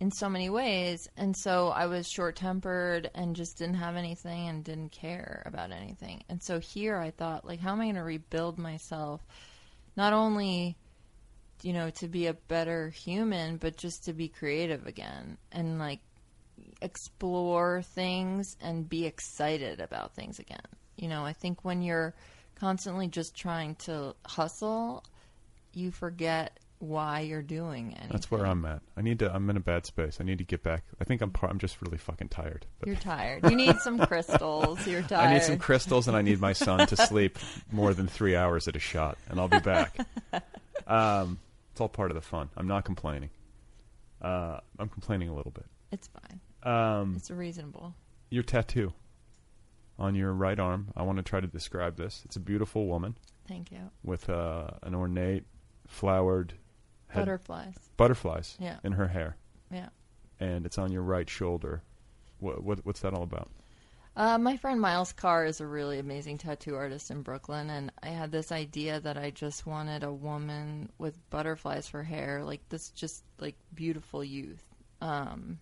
[0.00, 1.08] in so many ways.
[1.16, 5.72] And so I was short tempered and just didn't have anything and didn't care about
[5.72, 6.24] anything.
[6.28, 9.20] And so here I thought, like, how am I going to rebuild myself?
[9.96, 10.78] Not only,
[11.62, 16.00] you know, to be a better human, but just to be creative again and, like,
[16.80, 20.60] explore things and be excited about things again.
[20.96, 22.14] You know, I think when you're
[22.54, 25.04] constantly just trying to hustle,
[25.74, 28.08] you forget why you're doing anything.
[28.10, 28.80] That's where I'm at.
[28.96, 29.32] I need to.
[29.34, 30.18] I'm in a bad space.
[30.20, 30.84] I need to get back.
[31.00, 31.30] I think I'm.
[31.30, 32.64] Par- I'm just really fucking tired.
[32.78, 33.48] But You're tired.
[33.50, 34.86] You need some crystals.
[34.86, 35.26] You're tired.
[35.28, 37.38] I need some crystals, and I need my son to sleep
[37.72, 39.96] more than three hours at a shot, and I'll be back.
[40.86, 41.38] Um,
[41.70, 42.48] it's all part of the fun.
[42.56, 43.30] I'm not complaining.
[44.20, 45.66] Uh, I'm complaining a little bit.
[45.92, 46.40] It's fine.
[46.72, 47.94] Um, It's reasonable.
[48.30, 48.92] your tattoo
[49.98, 50.88] on your right arm.
[50.96, 52.22] I want to try to describe this.
[52.24, 53.14] It's a beautiful woman
[53.46, 53.90] Thank you.
[54.02, 55.44] with uh, an ornate,
[55.90, 56.54] flowered
[57.08, 57.74] head- Butterflies.
[57.96, 58.78] butterflies Yeah.
[58.84, 59.36] in her hair,
[59.70, 59.88] Yeah.
[60.38, 61.82] and it's on your right shoulder.
[62.38, 63.50] What, what what's that all about?
[64.16, 68.08] Uh, my friend Miles Carr is a really amazing tattoo artist in Brooklyn, and I
[68.08, 72.90] had this idea that I just wanted a woman with butterflies for hair, like this,
[72.90, 74.64] just like beautiful youth.
[75.00, 75.58] Um,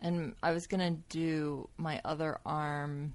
[0.00, 3.14] and I was gonna do my other arm,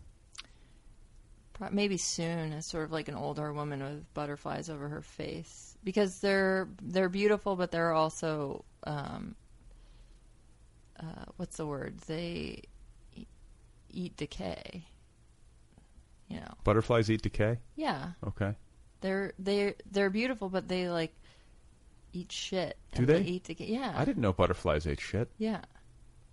[1.72, 6.20] maybe soon, as sort of like an older woman with butterflies over her face, because
[6.20, 9.36] they're they're beautiful, but they're also um,
[11.00, 11.98] uh, what's the word?
[12.08, 12.64] They
[13.16, 13.26] e-
[13.90, 14.86] eat decay.
[16.30, 16.54] You know.
[16.64, 17.60] Butterflies eat decay.
[17.76, 18.12] Yeah.
[18.26, 18.54] Okay.
[19.02, 21.14] They're they're they're beautiful, but they like
[22.14, 22.78] eat shit.
[22.94, 23.22] Do and they?
[23.22, 23.66] eat decay?
[23.66, 23.94] Yeah.
[23.96, 25.30] I didn't know butterflies ate shit.
[25.38, 25.62] Yeah.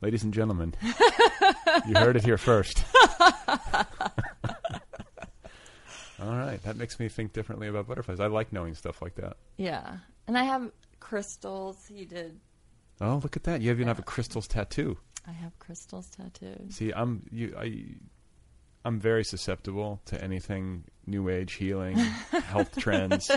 [0.01, 0.75] Ladies and gentlemen,
[1.87, 2.85] you heard it here first.
[6.23, 8.21] All right, that makes me think differently about butterflies.
[8.21, 9.37] I like knowing stuff like that.
[9.57, 9.99] Yeah.
[10.27, 11.87] And I have crystals.
[11.87, 12.39] He did.
[13.01, 13.61] Oh, look at that!
[13.63, 14.99] You even have a crystals tattoo.
[15.27, 16.73] I have crystals tattooed.
[16.73, 17.55] See, I'm you.
[17.59, 17.85] I,
[18.85, 21.97] I'm very susceptible to anything new age healing,
[22.45, 23.31] health trends.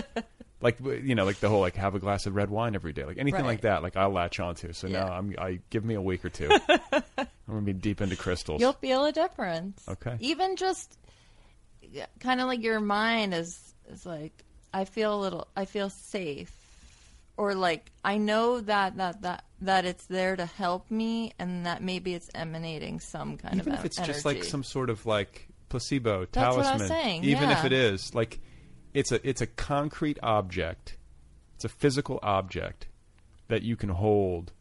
[0.60, 3.04] Like you know, like the whole like have a glass of red wine every day,
[3.04, 3.48] like anything Right.
[3.52, 3.82] like that.
[3.82, 4.72] Like I'll latch onto.
[4.72, 5.04] So Yeah.
[5.04, 5.34] now I'm.
[5.38, 6.50] I give me a week or two.
[7.18, 8.60] I'm gonna be deep into crystals.
[8.60, 9.82] You'll feel a difference.
[9.88, 10.16] Okay.
[10.20, 10.96] Even just
[12.20, 16.52] kind of like your mind is is like I feel a little I feel safe.
[17.36, 21.82] Or like I know that that that that it's there to help me and that
[21.82, 24.12] maybe it's emanating some kind even of if it's energy.
[24.12, 28.38] just like some sort of like placebo That's talisman saying, even if it is like
[28.92, 30.96] it's a it's a concrete object.
[31.56, 32.88] It's a physical object
[33.48, 34.52] that you can hold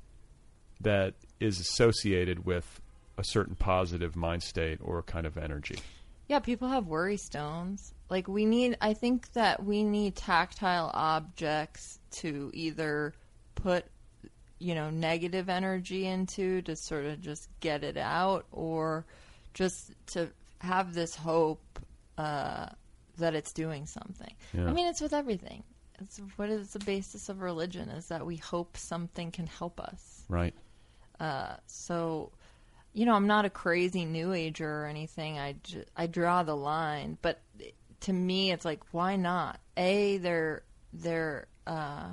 [0.82, 2.82] that is associated with
[3.18, 5.78] a certain positive mind state or kind of energy
[6.28, 7.94] Yeah, people have worry stones.
[8.10, 13.14] Like we need I think that we need tactile objects to either
[13.56, 13.86] put
[14.60, 19.06] you know negative energy into to sort of just get it out or
[19.54, 21.80] just to have this hope
[22.18, 22.68] uh,
[23.18, 24.34] that it's doing something.
[24.54, 24.68] Yeah.
[24.68, 25.64] I mean, it's with everything.
[26.00, 30.24] It's what is the basis of religion is that we hope something can help us.
[30.30, 30.54] right
[31.20, 32.32] Uh, so,
[32.94, 35.40] you know, I'm not a crazy new ager or anything.
[35.40, 35.56] I,
[35.96, 37.42] I draw the line, but
[38.02, 39.60] to me, it's like, why not?
[39.78, 40.64] A, they're
[40.94, 42.06] they're uh,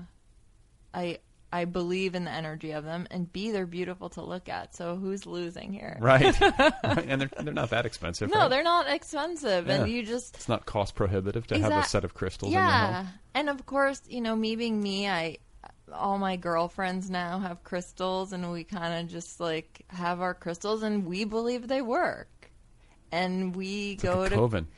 [0.94, 1.18] I
[1.52, 4.74] I believe in the energy of them, and B, they're beautiful to look at.
[4.76, 5.98] So who's losing here?
[6.00, 6.72] right, Right.
[7.08, 8.48] and they're, they're not that expensive No, right?
[8.50, 9.82] they're not expensive, Yeah.
[9.82, 12.62] and you just it's not cost prohibitive to have a set of crystals in your
[12.66, 15.38] yeah, and of course, you know, me being me, I
[15.92, 20.82] all my girlfriends now have crystals, and we kind of just like have our crystals,
[20.82, 22.50] and we believe they work,
[23.12, 24.68] and we it's go like to coven.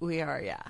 [0.00, 0.62] We are, yeah,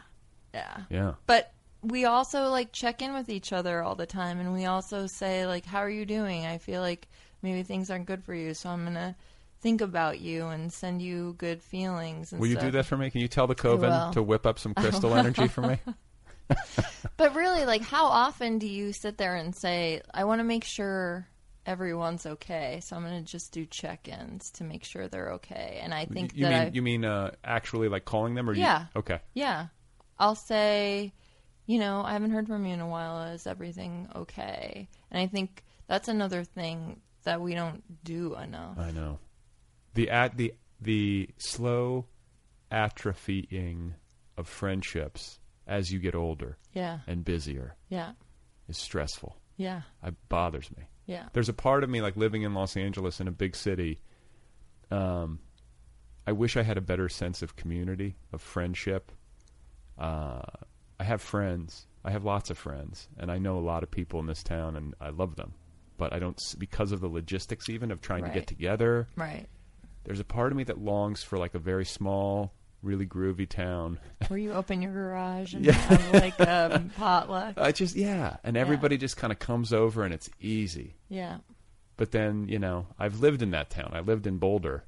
[0.55, 1.14] yeah, yeah.
[1.26, 1.53] But.
[1.82, 5.47] We also like check in with each other all the time, and we also say
[5.47, 6.44] like, "How are you doing?
[6.44, 7.07] I feel like
[7.42, 9.14] maybe things aren't good for you, so I'm gonna
[9.61, 13.11] think about you and send you good feelings." And will you do that for me?
[13.11, 15.78] Can you tell the coven to whip up some crystal energy for me
[17.16, 20.64] But really, like, how often do you sit there and say, I want to make
[20.64, 21.26] sure
[21.64, 25.80] everyone's okay, so I'm going to just do check ins to make sure they're okay?
[25.82, 28.53] And I think you that mean I, you mean uh, actually like calling them or
[28.53, 28.86] you- Yeah.
[28.94, 29.68] okay yeah,
[30.18, 31.14] I'll say,
[31.64, 33.22] you know, I haven't heard from you in a while.
[33.32, 34.86] Is everything okay?
[35.11, 38.78] And I think that's another thing that we don't do enough.
[38.78, 39.18] I know.
[39.94, 42.05] The at the the slow
[42.70, 43.92] atrophying
[44.36, 47.00] of friendships as you get older Yeah.
[47.06, 48.12] and busier Yeah.
[48.68, 49.36] is stressful.
[49.56, 49.82] Yeah.
[50.04, 50.84] It bothers me.
[51.06, 51.28] Yeah.
[51.32, 54.00] There's a part of me like living in Los Angeles in a big city.
[54.90, 55.40] Um,
[56.26, 59.12] I wish I had a better sense of community, of friendship.
[59.98, 60.42] Uh,
[60.98, 61.86] I have friends.
[62.04, 64.76] I have lots of friends, and I know a lot of people in this town,
[64.76, 65.54] and I love them.
[65.98, 69.08] But I don't because of the logistics, even of trying to get together.
[69.16, 69.46] Right.
[70.04, 72.52] There's a part of me that longs for like a very small,
[72.87, 73.99] really groovy town.
[74.28, 75.72] Where you open your garage and Yeah.
[75.72, 77.55] have like a potluck.
[77.59, 80.95] I just yeah, and everybody just kind of comes over, and it's easy.
[81.09, 81.39] Yeah.
[81.99, 83.91] But then, you know, I've lived in that town.
[83.95, 84.84] I lived in Boulder.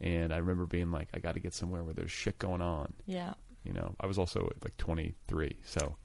[0.00, 2.92] And I remember being like, I got to get somewhere where there's shit going on.
[3.06, 3.34] Yeah.
[3.62, 5.56] You know, I was also like 23.
[5.64, 5.96] So,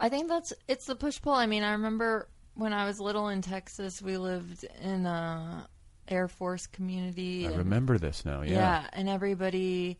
[0.00, 1.34] I think that's it's the push pull.
[1.34, 5.68] I mean, I remember when I was little in Texas, we lived in a
[6.10, 7.46] Air Force community.
[7.46, 8.42] I and- remember this now.
[8.42, 8.52] Yeah.
[8.52, 9.98] Yeah, and everybody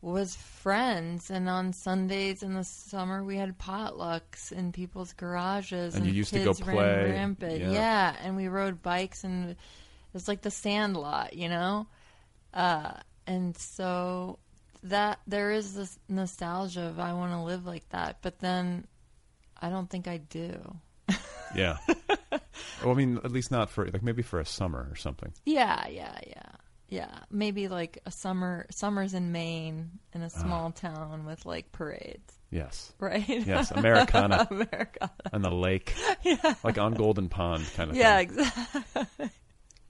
[0.00, 1.30] was friends.
[1.30, 6.18] And on Sundays in the summer, we had potlucks in people's garages, And and, you
[6.18, 7.10] used to go kids ran play.
[7.10, 7.60] rampant.
[7.60, 7.70] Yeah.
[7.72, 8.16] Yeah.
[8.22, 9.56] and we rode bikes, and it
[10.12, 11.86] was like the Sandlot, you know.
[12.54, 12.92] Uh,
[13.26, 14.38] and so
[14.84, 18.86] that there is this nostalgia of I want to live like that, but then
[19.60, 20.76] I don't think I do.
[21.54, 21.78] Yeah.
[22.82, 25.32] well, I mean, at least not for, like, maybe for a summer or something.
[25.44, 26.42] Yeah, yeah, yeah.
[26.90, 30.26] Yeah, maybe like a summer summers in Maine in Ah.
[30.26, 32.92] a small town with like parades, Yes.
[32.98, 33.28] right?
[33.28, 33.70] Yes.
[33.70, 34.48] Americana.
[34.50, 35.10] Americana.
[35.34, 35.92] on the lake.
[36.22, 36.54] Yeah.
[36.64, 38.38] Like on Golden Pond kind of Yeah, thing.
[38.38, 39.30] exactly.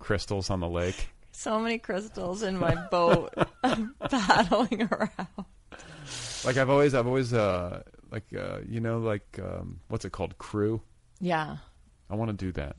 [0.01, 1.09] Crystals on the lake.
[1.31, 3.33] So many crystals in my boat
[4.11, 5.47] paddling around.
[6.45, 10.37] Like, I've always, I've always, uh, like, uh, you know, like, um, what's it called?
[10.39, 10.81] Crew?
[11.21, 11.59] Yeah.
[12.11, 12.77] I want to do that.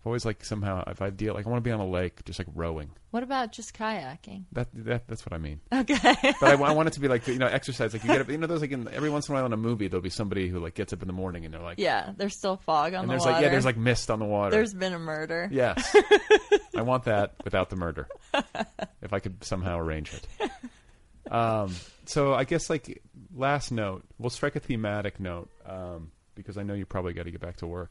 [0.00, 2.24] I've always like somehow if I deal like I want to be on a lake
[2.24, 2.90] just like rowing.
[3.10, 4.44] What about just kayaking?
[4.52, 5.60] That that that's what I mean.
[5.70, 5.94] Okay.
[6.40, 8.30] But I, I want it to be like you know exercise like you get up
[8.30, 10.08] you know those like in, every once in a while in a movie there'll be
[10.08, 12.94] somebody who like gets up in the morning and they're like yeah, there's still fog
[12.94, 13.32] on and the there's water.
[13.32, 14.52] like yeah there's like mist on the water.
[14.52, 15.50] There's been a murder.
[15.52, 15.94] Yes.
[16.74, 18.08] I want that without the murder.
[19.02, 20.50] If I could somehow arrange it.
[21.30, 21.74] Um,
[22.06, 23.02] so I guess like
[23.34, 26.10] last note, we'll strike a thematic note um,
[26.40, 27.90] because I know you probably got to get back to work.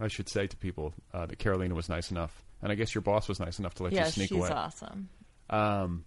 [0.00, 3.02] I should say to people uh, that Karolina was nice enough, and I guess your
[3.02, 4.50] boss was nice enough to let yeah, you sneak she's away.
[4.50, 5.08] awesome.
[5.50, 6.04] Um,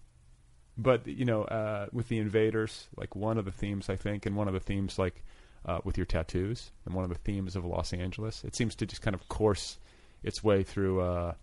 [0.77, 4.35] but you know, uh, with the invaders, like one of the themes I think, and
[4.35, 5.23] one of the themes like
[5.65, 8.85] uh, with your tattoos, and one of the themes of Los Angeles, it seems to
[8.85, 9.77] just kind of course
[10.23, 11.33] its way through uh,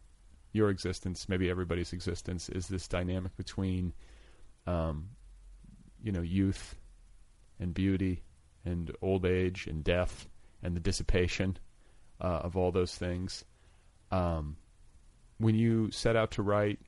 [0.53, 3.93] your existence, maybe everybody's existence, is this dynamic between,
[4.67, 5.11] um,
[6.03, 6.77] you know, youth
[7.61, 8.23] and beauty,
[8.69, 10.29] and old age and death,
[10.63, 11.57] and the dissipation
[12.21, 13.45] uh, of all those things.
[14.11, 14.57] Um,
[15.39, 16.81] when you set out to write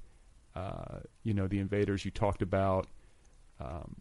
[0.54, 2.86] uh, you know, the invaders you talked about,
[3.60, 3.94] um,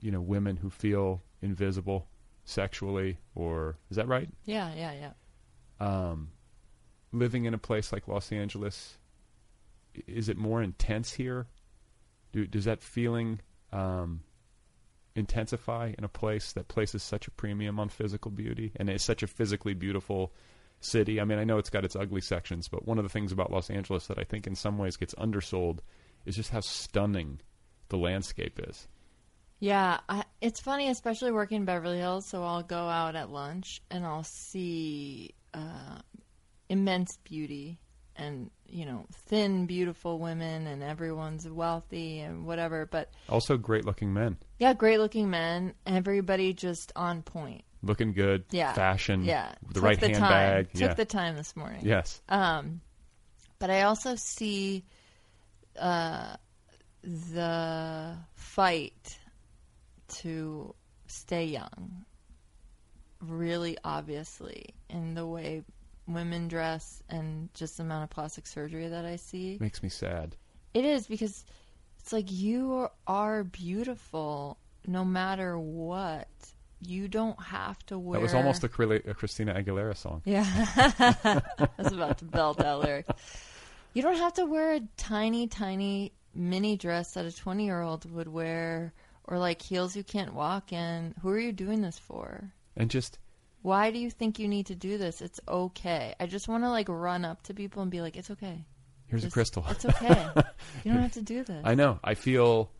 [0.00, 2.06] you know, women who feel invisible
[2.44, 4.28] sexually, or is that right?
[4.44, 5.10] Yeah, yeah, yeah.
[5.80, 6.30] Um,
[7.12, 8.98] living in a place like Los Angeles,
[10.06, 11.46] is it more intense here?
[12.32, 13.40] Do, does that feeling
[13.72, 14.20] um,
[15.18, 19.22] intensify in a place that places such a premium on physical beauty and is such
[19.22, 20.32] a physically beautiful
[20.80, 21.20] city?
[21.20, 23.52] I mean, I know it's got its ugly sections, but one of the things about
[23.52, 25.82] Los Angeles that I think in some ways gets undersold
[26.24, 27.40] is just how stunning
[27.88, 28.88] the landscape is.
[29.60, 32.28] Yeah, I, it's funny, especially working in Beverly Hills.
[32.28, 35.98] So I'll go out at lunch and I'll see uh,
[36.68, 37.80] immense beauty
[38.18, 42.86] and you know thin, beautiful women, and everyone's wealthy and whatever.
[42.86, 45.74] But Also, great looking men, yeah, great looking men.
[45.86, 47.62] Everybody just on point.
[47.82, 50.20] looking good, Yeah, fashion, Yeah, the Took right the time.
[50.20, 50.72] handbag.
[50.72, 50.94] Took Yeah.
[50.94, 51.80] the time this morning.
[51.84, 52.20] yes.
[52.28, 52.80] Um,
[53.60, 54.84] but I also see
[55.78, 56.36] uh,
[57.02, 59.18] the fight
[60.08, 60.74] to
[61.06, 62.04] stay young
[63.20, 65.62] really obviously in the way
[66.06, 69.56] women dress and just the amount of plastic surgery that I see.
[69.60, 70.36] Makes me sad.
[70.74, 71.44] It is because
[72.08, 74.56] it's like you are, beautiful
[74.86, 76.26] no matter what.
[76.80, 78.18] You don't have to wear.
[78.18, 80.22] That was almost a, a uh, Christina Aguilera song.
[80.24, 80.46] Yeah.
[81.58, 83.10] I was about to belt out lyrics.
[83.92, 88.10] You don't have to wear a tiny, tiny mini dress that a 20 year old
[88.10, 88.94] would wear
[89.24, 91.14] or like heels you can't walk in.
[91.20, 92.50] Who are you doing this for?
[92.74, 93.18] And just
[93.60, 95.20] Why do you think you need to do this?
[95.20, 96.14] It's okay.
[96.18, 98.64] I just want to like run up to people and be like, it's okay.
[99.08, 99.64] Here's a crystal.
[99.68, 100.30] It's okay.
[100.84, 101.62] you don't have to do this.
[101.64, 101.98] I know.
[102.02, 102.70] I feel.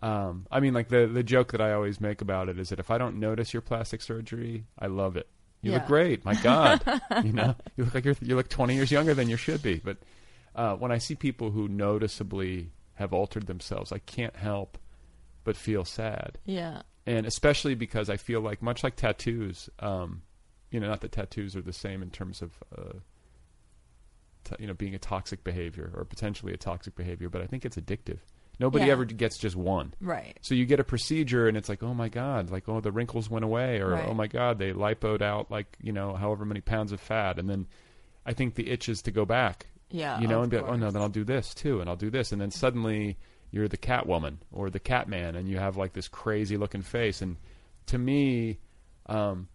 [0.00, 2.78] Um, I mean, like the the joke that I always make about it is that
[2.78, 5.28] if I don't notice your plastic surgery, I love it.
[5.60, 6.24] You look great.
[6.24, 6.82] My God,
[7.24, 9.76] you know, you look like you're you look 20 years younger than you should be.
[9.76, 9.98] But
[10.54, 14.78] uh, when I see people who noticeably have altered themselves, I can't help
[15.44, 16.38] but feel sad.
[16.44, 16.82] Yeah.
[17.06, 20.22] And especially because I feel like, much like tattoos, um,
[20.70, 22.98] you know, not that tattoos are the same in terms of, uh,
[24.58, 27.76] you know, being a toxic behavior or potentially a toxic behavior, but I think it's
[27.76, 28.18] addictive.
[28.60, 28.92] Nobody Yeah.
[28.92, 29.94] ever gets just one.
[30.00, 30.36] Right.
[30.40, 33.30] So you get a procedure and it's like, oh my god, like oh the wrinkles
[33.30, 34.08] went away, or Right.
[34.08, 37.48] oh my god they lipoed out like you know however many pounds of fat, and
[37.48, 37.66] then
[38.26, 39.66] I think the itch is to go back.
[39.90, 41.96] Yeah, you know, and be like, oh no, then I'll do this too, and I'll
[41.96, 43.16] do this, and then suddenly
[43.50, 47.36] you're the Catwoman or the Catman, and you have like this crazy looking face, and
[47.86, 48.58] to me,
[49.06, 49.48] um,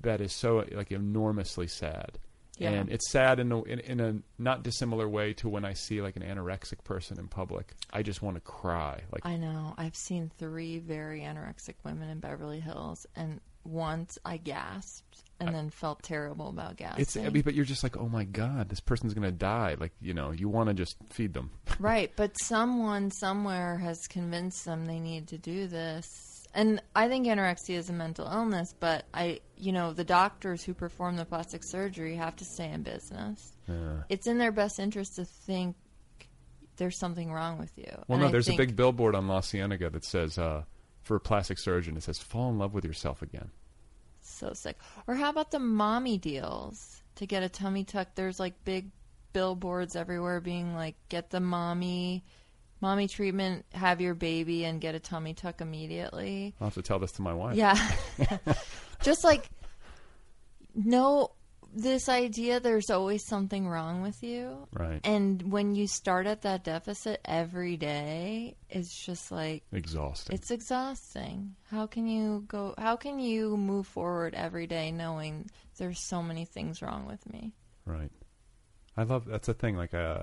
[0.00, 2.18] that is so like enormously sad.
[2.58, 2.70] Yeah.
[2.70, 6.02] And it's sad in a, in, in a not dissimilar way to when I see
[6.02, 7.72] like an anorexic person in public.
[7.92, 9.02] I just want to cry.
[9.12, 9.74] Like I know.
[9.78, 15.70] I've seen three very anorexic women in Beverly Hills, and once I gasped and then
[15.70, 17.02] felt terrible about gasping.
[17.02, 19.76] It's, I mean, but you're just like, oh my god, this person's gonna die.
[19.78, 21.50] Like, you know, you want to just feed them.
[21.78, 26.27] right, but someone somewhere has convinced them they need to do this.
[26.58, 30.74] And I think anorexia is a mental illness, but I, you know, the doctors who
[30.74, 33.52] perform the plastic surgery have to stay in business.
[33.68, 34.02] Yeah.
[34.08, 35.76] It's in their best interest to think
[36.76, 37.86] there's something wrong with you.
[38.08, 40.64] Well, And no, I there's think- a big billboard on La Cienega that says, uh,
[41.02, 43.52] for a plastic surgeon, it says, fall in love with yourself again.
[44.20, 44.76] So sick.
[45.06, 48.08] Or how about the mommy deals to get a tummy tuck?
[48.16, 48.90] There's like big
[49.32, 52.24] billboards everywhere being like, get the mommy,
[52.80, 56.54] mommy treatment, have your baby, and get a tummy tuck immediately.
[56.60, 57.56] I'll have to tell this to my wife.
[57.56, 57.76] Yeah.
[59.02, 59.48] Just like,
[60.74, 61.32] no,
[61.74, 64.66] this idea there's always something wrong with you.
[64.72, 65.00] Right.
[65.04, 70.34] And when you start at that deficit every day, it's just like, Exhausting.
[70.34, 71.54] it's exhausting.
[71.70, 72.74] How can you go?
[72.78, 77.52] How can you move forward every day knowing there's so many things wrong with me?
[77.84, 78.10] Right.
[78.96, 79.76] I love that's a thing.
[79.76, 80.22] Like, uh,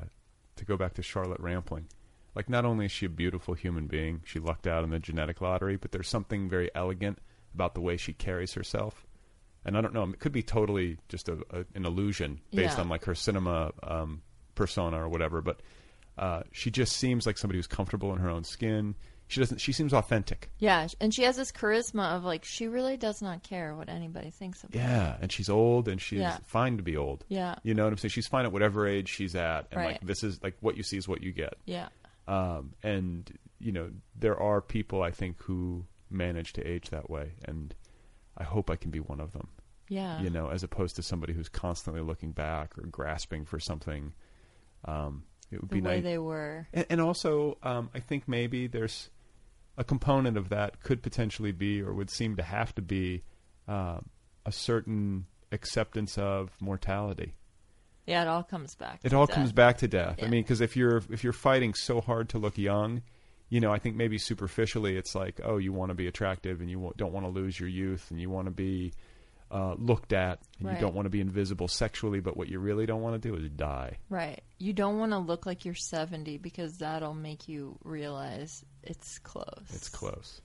[0.58, 1.88] to go back to Charlotte Rampling,
[2.36, 5.42] like not only is she a beautiful human being, she lucked out in the genetic
[5.42, 7.20] lottery, but there's something very elegant
[7.54, 9.06] about the way she carries herself.
[9.64, 12.82] And I don't know, it could be totally just a, a, an illusion based Yeah.
[12.82, 14.22] on like her cinema um,
[14.54, 15.42] persona or whatever.
[15.42, 15.62] But
[16.18, 18.96] uh, she just seems like somebody who's comfortable in her own skin.
[19.28, 19.58] She doesn't.
[19.58, 20.52] She seems authentic.
[20.60, 24.30] Yeah, and she has this charisma of like she really does not care what anybody
[24.30, 24.78] thinks of her.
[24.80, 26.38] Yeah, and she's old, and she's Yeah.
[26.46, 27.26] fine to be old.
[27.28, 27.56] Yeah.
[27.64, 28.12] you know what I'm saying.
[28.12, 30.98] She's fine at whatever age she's at, and like this is like what you see
[30.98, 31.56] is what you get.
[31.66, 31.88] Yeah.
[32.28, 37.34] Um, and you know there are people I think who manage to age that way,
[37.46, 37.74] and
[38.38, 39.50] I hope I can be one of them.
[39.88, 40.20] Yeah.
[40.22, 44.14] You know, as opposed to somebody who's constantly looking back or grasping for something.
[44.86, 46.04] Um, it would The be way nice.
[46.04, 46.68] they were.
[46.74, 49.10] And, and also, um, I think maybe there's
[49.78, 53.24] a component of that could potentially be, or would seem to have to be,
[53.68, 54.00] uh,
[54.46, 57.36] a certain acceptance of mortality.
[58.06, 59.00] Yeah, it all comes back.
[59.04, 59.36] It to all death.
[59.36, 60.20] comes back to death.
[60.22, 63.02] I mean, because if you're if you're fighting so hard to look young,
[63.50, 66.70] you know, I think maybe superficially it's like, oh, you want to be attractive and
[66.70, 68.94] you don't want to lose your youth and you want to be
[69.52, 70.76] uh, looked at and Right.
[70.76, 73.36] you don't want to be invisible sexually, but what you really don't want to do
[73.36, 73.98] is die.
[74.10, 74.42] Right.
[74.58, 79.66] You don't want to look like you're 70 because that'll make you realize it's close.
[79.74, 80.42] It's close.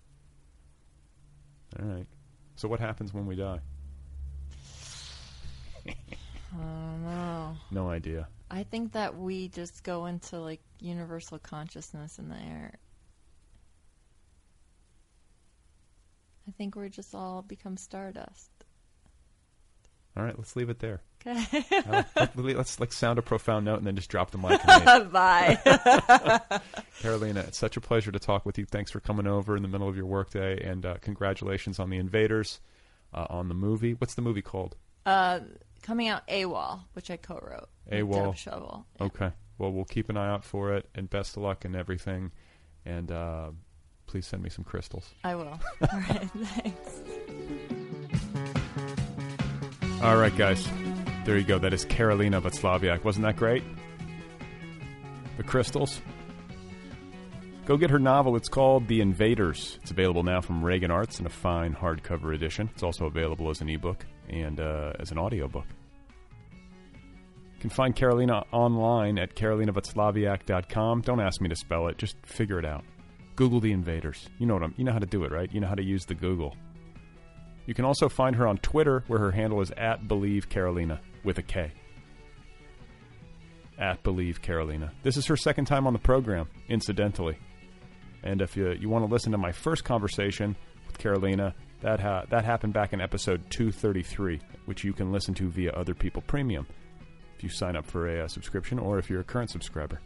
[1.81, 2.07] All right.
[2.57, 3.61] So what happens when we die?
[6.57, 7.57] Know.
[7.71, 8.29] No idea.
[8.51, 12.75] I think that we just go into like universal consciousness in the air.
[16.49, 18.51] I think we're just all become stardust.
[20.17, 21.01] All right, let's leave it there.
[21.25, 21.65] Okay.
[21.89, 22.03] Uh,
[22.35, 24.61] let- let's like sound a profound note and then just drop the mic.
[24.67, 25.13] and.
[25.13, 25.59] Bye.
[27.01, 28.65] Karolina, it's such a pleasure to talk with you.
[28.65, 31.99] Thanks for coming over in the middle of your workday, and uh, congratulations on the
[31.99, 32.61] Invaders,
[33.15, 33.93] uh, on the movie.
[33.95, 34.75] What's the movie called?
[35.83, 37.69] Coming out AWOL, which I co-wrote.
[37.91, 38.37] AWOL.
[38.37, 38.87] Shovel.
[39.01, 39.31] Okay.
[39.59, 42.33] Well, we'll keep an eye out for it, and best of luck and everything.
[42.85, 43.51] And uh,
[44.07, 45.11] please send me some crystals.
[45.25, 45.49] I will.
[45.93, 46.31] All right.
[46.35, 47.03] Thanks.
[50.03, 50.67] All right, guys.
[51.25, 51.59] There you go.
[51.59, 53.05] That is Karolina Waclawiak.
[53.05, 53.63] Wasn't that great?
[55.37, 56.01] The crystals.
[57.67, 58.37] Go get her novel.
[58.37, 59.79] It's called The Invaders.
[59.83, 62.71] It's available now from Regan Arts in a fine hardcover edition.
[62.73, 65.67] It's also available as an ebook and uh, as an audiobook.
[67.55, 71.03] You can find Karolina online at karolinawaclawiak.com.
[71.03, 71.99] Don't ask me to spell it.
[71.99, 72.85] Just figure it out.
[73.37, 74.29] Google The Invaders.
[74.39, 74.75] You know what I'm.
[74.77, 75.53] You know how to do it, right?
[75.53, 76.57] You know how to use the Google.
[77.67, 81.39] You can also find her on Twitter, where her handle is at Believe Karolina with
[81.39, 81.73] a K.
[83.79, 84.91] At Believe Karolina.
[85.03, 87.39] This is her second time on the program, incidentally.
[88.23, 92.25] And if you, you want to listen to my first conversation with Karolina, that ha-
[92.31, 96.67] that happened back in episode 233, which you can listen to via Otherppl Premium
[97.37, 100.01] if you sign up for a uh, subscription or if you're a current subscriber.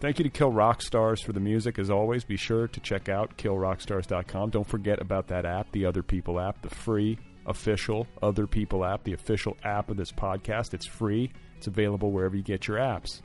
[0.00, 1.78] Thank you to Kill Rock Stars for the music.
[1.78, 4.50] As always, be sure to check out killrockstars.com.
[4.50, 9.04] Don't forget about that app, the Other People app, the free official Other People app,
[9.04, 10.74] the official app of this podcast.
[10.74, 11.30] It's free.
[11.56, 13.22] It's available wherever you get your apps.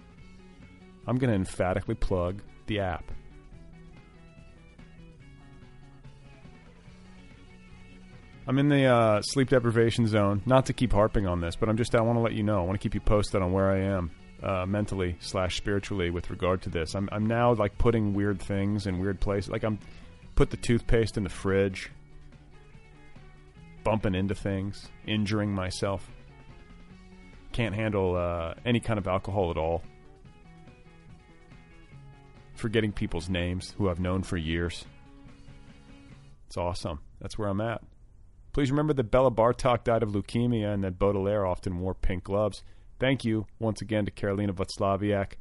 [1.08, 3.12] I'm going to emphatically plug the app.
[8.48, 10.42] I'm in the uh, sleep deprivation zone.
[10.46, 12.62] Not to keep harping on this, but I'm just I want to let you know.
[12.62, 14.12] I want to keep you posted on where I am
[14.42, 16.96] uh, mentally slash spiritually with regard to this.
[16.96, 19.52] I'm I'm now like putting weird things in weird places.
[19.52, 19.80] Like I'm
[20.36, 21.92] put the toothpaste in the fridge,
[23.84, 26.10] bumping into things, injuring myself.
[27.52, 29.84] Can't handle uh, any kind of alcohol at all.
[32.56, 34.86] Forgetting people's names who I've known for years.
[36.46, 37.00] It's awesome.
[37.20, 37.82] That's where I'm at.
[38.58, 42.64] Please remember that Béla Bartók died of leukemia and that Baudelaire often wore pink gloves.
[43.00, 45.34] Thank you once again to Karolina Waclawiak.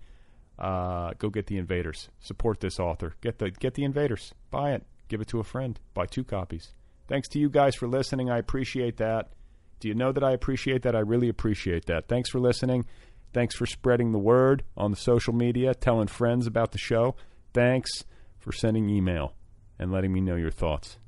[0.58, 2.10] Uh, go get the Invaders.
[2.20, 3.14] Support this author.
[3.22, 4.34] Get the get the Invaders.
[4.50, 4.84] Buy it.
[5.08, 5.80] Give it to a friend.
[5.94, 6.74] Buy two copies.
[7.08, 8.28] Thanks to you guys for listening.
[8.28, 9.32] I appreciate that.
[9.80, 10.94] Do you know that I appreciate that?
[10.94, 12.08] I really appreciate that.
[12.08, 12.84] Thanks for listening.
[13.32, 17.16] Thanks for spreading the word on the social media, telling friends about the show.
[17.54, 18.04] Thanks
[18.38, 19.32] for sending email
[19.78, 20.98] and letting me know your thoughts,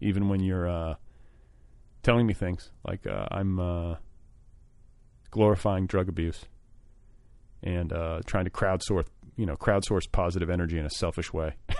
[0.00, 0.94] even when you're uh,
[2.02, 3.96] telling me things like uh, I'm uh,
[5.30, 6.44] glorifying drug abuse
[7.62, 9.06] and uh, trying to crowdsource,
[9.36, 11.54] you know, crowdsource positive energy in a selfish way.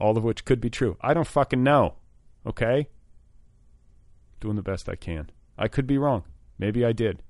[0.00, 0.96] All of which could be true.
[1.00, 1.94] I don't fucking know.
[2.46, 2.88] Okay?
[4.40, 5.30] Doing the best I can.
[5.56, 6.24] I could be wrong.
[6.58, 7.22] Maybe I did.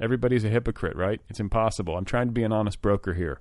[0.00, 1.20] Everybody's a hypocrite, right?
[1.28, 1.96] It's impossible.
[1.96, 3.40] I'm trying to be an honest broker here.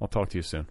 [0.00, 0.68] I'll talk to you soon.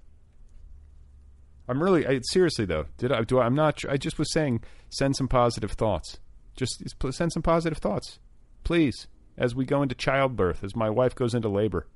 [1.67, 2.85] I'm really I, seriously though.
[2.97, 3.39] Did I do?
[3.39, 3.83] I, I'm not.
[3.89, 6.19] I just was saying, send some positive thoughts.
[6.55, 8.19] Just send some positive thoughts,
[8.63, 11.87] please, as we go into childbirth, as my wife goes into labor.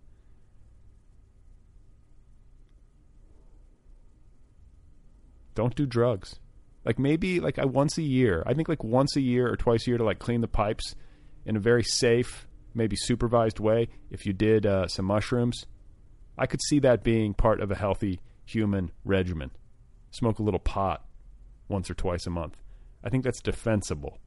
[5.55, 6.39] Don't do drugs.
[6.85, 8.43] Like maybe like I once a year.
[8.45, 10.95] I think like once a year or twice a year to like clean the pipes
[11.45, 13.89] in a very safe, maybe supervised way.
[14.09, 15.65] If you did uh, some mushrooms,
[16.37, 19.51] I could see that being part of a healthy human regimen.
[20.11, 21.05] Smoke a little pot
[21.67, 22.57] once or twice a month.
[23.03, 24.17] I think that's defensible.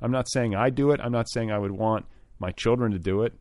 [0.00, 1.00] I'm not saying I do it.
[1.02, 2.06] I'm not saying I would want
[2.38, 3.32] my children to do it.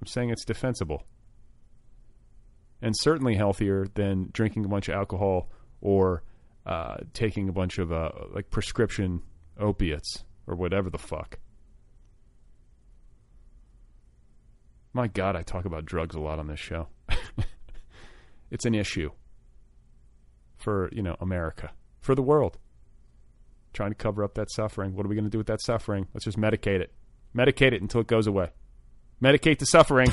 [0.00, 1.04] I'm saying it's defensible.
[2.80, 6.24] And certainly healthier than drinking a bunch of alcohol or
[6.66, 9.22] uh, taking a bunch of uh, like prescription
[9.58, 11.38] opiates or whatever the fuck.
[14.92, 16.88] My God, I talk about drugs a lot on this show.
[18.50, 19.10] it's an issue
[20.62, 22.58] for you know America, for the world.
[23.72, 24.94] Trying to cover up that suffering.
[24.94, 26.06] What are we going to do with that suffering?
[26.12, 26.92] Let's just medicate it.
[27.34, 28.50] Medicate it until it goes away.
[29.22, 30.08] Medicate the suffering.